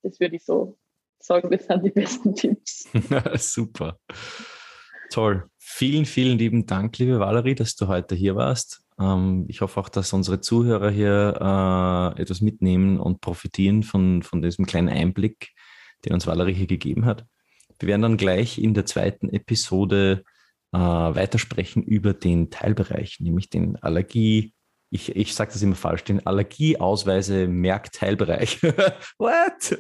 Das 0.02 0.20
würde 0.20 0.36
ich 0.36 0.44
so 0.44 0.78
sagen, 1.18 1.50
das 1.50 1.66
sind 1.66 1.84
die 1.84 1.90
besten 1.90 2.34
Tipps. 2.34 2.88
Super. 3.34 3.98
Toll. 5.10 5.48
Vielen, 5.58 6.04
vielen 6.04 6.38
lieben 6.38 6.66
Dank, 6.66 6.98
liebe 6.98 7.18
Valerie, 7.18 7.54
dass 7.54 7.74
du 7.74 7.88
heute 7.88 8.14
hier 8.14 8.36
warst. 8.36 8.82
Ähm, 8.98 9.46
ich 9.48 9.60
hoffe 9.60 9.80
auch, 9.80 9.88
dass 9.88 10.12
unsere 10.12 10.40
Zuhörer 10.40 10.90
hier 10.90 12.14
äh, 12.16 12.20
etwas 12.20 12.40
mitnehmen 12.40 12.98
und 12.98 13.20
profitieren 13.20 13.82
von, 13.82 14.22
von 14.22 14.42
diesem 14.42 14.66
kleinen 14.66 14.88
Einblick, 14.88 15.52
den 16.04 16.12
uns 16.14 16.26
Valerie 16.26 16.54
hier 16.54 16.66
gegeben 16.66 17.04
hat. 17.04 17.26
Wir 17.78 17.88
werden 17.88 18.02
dann 18.02 18.16
gleich 18.16 18.58
in 18.58 18.74
der 18.74 18.86
zweiten 18.86 19.28
Episode 19.30 20.24
äh, 20.72 20.78
weitersprechen 20.78 21.82
über 21.82 22.12
den 22.12 22.50
Teilbereich, 22.50 23.20
nämlich 23.20 23.50
den 23.50 23.76
Allergie, 23.76 24.52
ich, 24.90 25.14
ich 25.16 25.34
sage 25.34 25.52
das 25.52 25.62
immer 25.62 25.74
falsch, 25.74 26.04
den 26.04 26.26
Allergieausweise 26.26 27.48
Merkteilbereich. 27.48 28.62
What? 29.18 29.72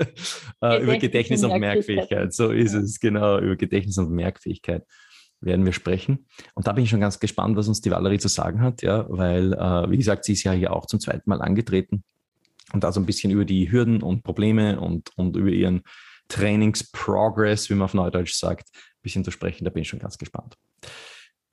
äh, 0.62 0.82
über 0.82 0.98
Gedächtnis 0.98 1.44
und 1.44 1.58
Merkfähigkeit. 1.58 2.32
So 2.32 2.50
ist 2.50 2.74
es, 2.74 2.98
genau, 3.00 3.38
über 3.38 3.56
Gedächtnis 3.56 3.98
und 3.98 4.10
Merkfähigkeit 4.10 4.84
werden 5.40 5.64
wir 5.64 5.72
sprechen. 5.72 6.26
Und 6.54 6.66
da 6.66 6.72
bin 6.72 6.84
ich 6.84 6.90
schon 6.90 7.00
ganz 7.00 7.20
gespannt, 7.20 7.56
was 7.56 7.68
uns 7.68 7.80
die 7.80 7.90
Valerie 7.90 8.18
zu 8.18 8.28
sagen 8.28 8.62
hat, 8.62 8.82
ja, 8.82 9.06
weil, 9.08 9.52
äh, 9.52 9.90
wie 9.90 9.96
gesagt, 9.96 10.24
sie 10.24 10.32
ist 10.32 10.44
ja 10.44 10.52
hier 10.52 10.72
auch 10.72 10.86
zum 10.86 10.98
zweiten 10.98 11.28
Mal 11.28 11.40
angetreten 11.40 12.04
und 12.72 12.82
da 12.82 12.92
so 12.92 13.00
ein 13.00 13.06
bisschen 13.06 13.30
über 13.30 13.44
die 13.44 13.70
Hürden 13.70 14.02
und 14.02 14.22
Probleme 14.22 14.80
und, 14.80 15.10
und 15.16 15.36
über 15.36 15.50
ihren 15.50 15.82
Trainingsprogress, 16.28 17.70
wie 17.70 17.74
man 17.74 17.84
auf 17.84 17.94
Neudeutsch 17.94 18.34
sagt, 18.34 18.68
ein 18.72 19.02
bisschen 19.02 19.24
zu 19.24 19.30
sprechen. 19.30 19.64
Da 19.64 19.70
bin 19.70 19.82
ich 19.82 19.88
schon 19.88 19.98
ganz 19.98 20.18
gespannt. 20.18 20.56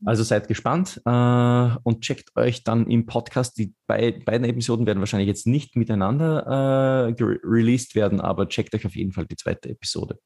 Also 0.05 0.23
seid 0.23 0.47
gespannt 0.49 1.01
äh, 1.05 1.69
und 1.83 2.01
checkt 2.01 2.35
euch 2.35 2.63
dann 2.63 2.87
im 2.87 3.05
Podcast. 3.05 3.57
Die 3.57 3.73
bei, 3.87 4.11
beiden 4.11 4.47
Episoden 4.47 4.85
werden 4.85 4.99
wahrscheinlich 4.99 5.27
jetzt 5.27 5.47
nicht 5.47 5.77
miteinander 5.77 7.15
äh, 7.17 7.23
released 7.43 7.95
werden, 7.95 8.19
aber 8.19 8.49
checkt 8.49 8.75
euch 8.75 8.85
auf 8.85 8.95
jeden 8.95 9.13
Fall 9.13 9.25
die 9.25 9.37
zweite 9.37 9.69
Episode. 9.69 10.19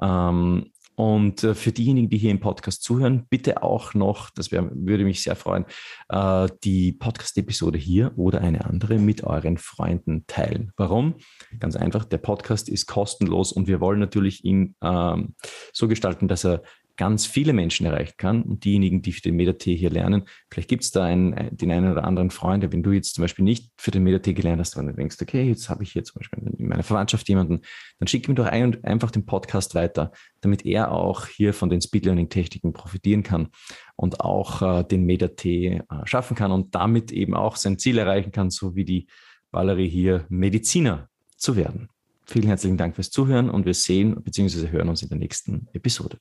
Ähm, 0.00 0.72
und 0.94 1.42
äh, 1.42 1.54
für 1.54 1.72
diejenigen, 1.72 2.08
die 2.08 2.18
hier 2.18 2.30
im 2.30 2.40
Podcast 2.40 2.82
zuhören, 2.82 3.26
bitte 3.30 3.62
auch 3.62 3.94
noch, 3.94 4.30
das 4.30 4.52
wär, 4.52 4.70
würde 4.74 5.04
mich 5.04 5.22
sehr 5.22 5.36
freuen, 5.36 5.64
äh, 6.08 6.48
die 6.64 6.92
Podcast-Episode 6.92 7.78
hier 7.78 8.12
oder 8.16 8.40
eine 8.40 8.64
andere 8.66 8.98
mit 8.98 9.24
euren 9.24 9.56
Freunden 9.56 10.24
teilen. 10.26 10.72
Warum? 10.76 11.14
Ganz 11.58 11.76
einfach, 11.76 12.04
der 12.04 12.18
Podcast 12.18 12.68
ist 12.68 12.86
kostenlos 12.86 13.52
und 13.52 13.66
wir 13.66 13.80
wollen 13.80 14.00
natürlich 14.00 14.44
ihn 14.44 14.74
ähm, 14.82 15.34
so 15.72 15.88
gestalten, 15.88 16.28
dass 16.28 16.44
er 16.44 16.62
ganz 16.96 17.26
viele 17.26 17.52
Menschen 17.52 17.86
erreichen 17.86 18.14
kann 18.16 18.42
und 18.42 18.64
diejenigen, 18.64 19.02
die 19.02 19.12
für 19.12 19.22
den 19.22 19.36
MetaT 19.36 19.64
hier 19.64 19.90
lernen, 19.90 20.24
vielleicht 20.50 20.68
gibt 20.68 20.84
es 20.84 20.90
da 20.90 21.04
einen, 21.04 21.32
äh, 21.32 21.54
den 21.54 21.70
einen 21.70 21.90
oder 21.92 22.04
anderen 22.04 22.30
Freund, 22.30 22.70
wenn 22.72 22.82
du 22.82 22.92
jetzt 22.92 23.14
zum 23.14 23.22
Beispiel 23.22 23.44
nicht 23.44 23.72
für 23.76 23.90
den 23.90 24.04
MetaT 24.04 24.34
gelernt 24.34 24.60
hast, 24.60 24.76
wenn 24.76 24.86
du 24.86 24.94
denkst, 24.94 25.16
okay, 25.20 25.42
jetzt 25.44 25.68
habe 25.68 25.82
ich 25.82 25.92
hier 25.92 26.04
zum 26.04 26.20
Beispiel 26.20 26.42
in 26.58 26.68
meiner 26.68 26.82
Verwandtschaft 26.82 27.28
jemanden, 27.28 27.60
dann 27.98 28.08
schick 28.08 28.28
mir 28.28 28.34
doch 28.34 28.46
ein 28.46 28.64
und 28.64 28.84
einfach 28.84 29.10
den 29.10 29.26
Podcast 29.26 29.74
weiter, 29.74 30.12
damit 30.40 30.64
er 30.66 30.92
auch 30.92 31.26
hier 31.26 31.54
von 31.54 31.70
den 31.70 31.80
Speed 31.80 32.04
Learning 32.04 32.28
Techniken 32.28 32.72
profitieren 32.72 33.22
kann 33.22 33.48
und 33.96 34.20
auch 34.20 34.62
äh, 34.62 34.84
den 34.84 35.04
MetaT 35.04 35.44
äh, 35.44 35.82
schaffen 36.04 36.36
kann 36.36 36.52
und 36.52 36.74
damit 36.74 37.12
eben 37.12 37.34
auch 37.34 37.56
sein 37.56 37.78
Ziel 37.78 37.98
erreichen 37.98 38.32
kann, 38.32 38.50
so 38.50 38.74
wie 38.74 38.84
die 38.84 39.06
Valerie 39.50 39.88
hier 39.88 40.26
Mediziner 40.28 41.08
zu 41.36 41.56
werden. 41.56 41.88
Vielen 42.24 42.46
herzlichen 42.46 42.76
Dank 42.76 42.94
fürs 42.94 43.10
Zuhören 43.10 43.50
und 43.50 43.66
wir 43.66 43.74
sehen 43.74 44.22
bzw. 44.22 44.68
hören 44.68 44.88
uns 44.88 45.02
in 45.02 45.08
der 45.08 45.18
nächsten 45.18 45.68
Episode. 45.72 46.18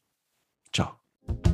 Ciao. 0.72 1.51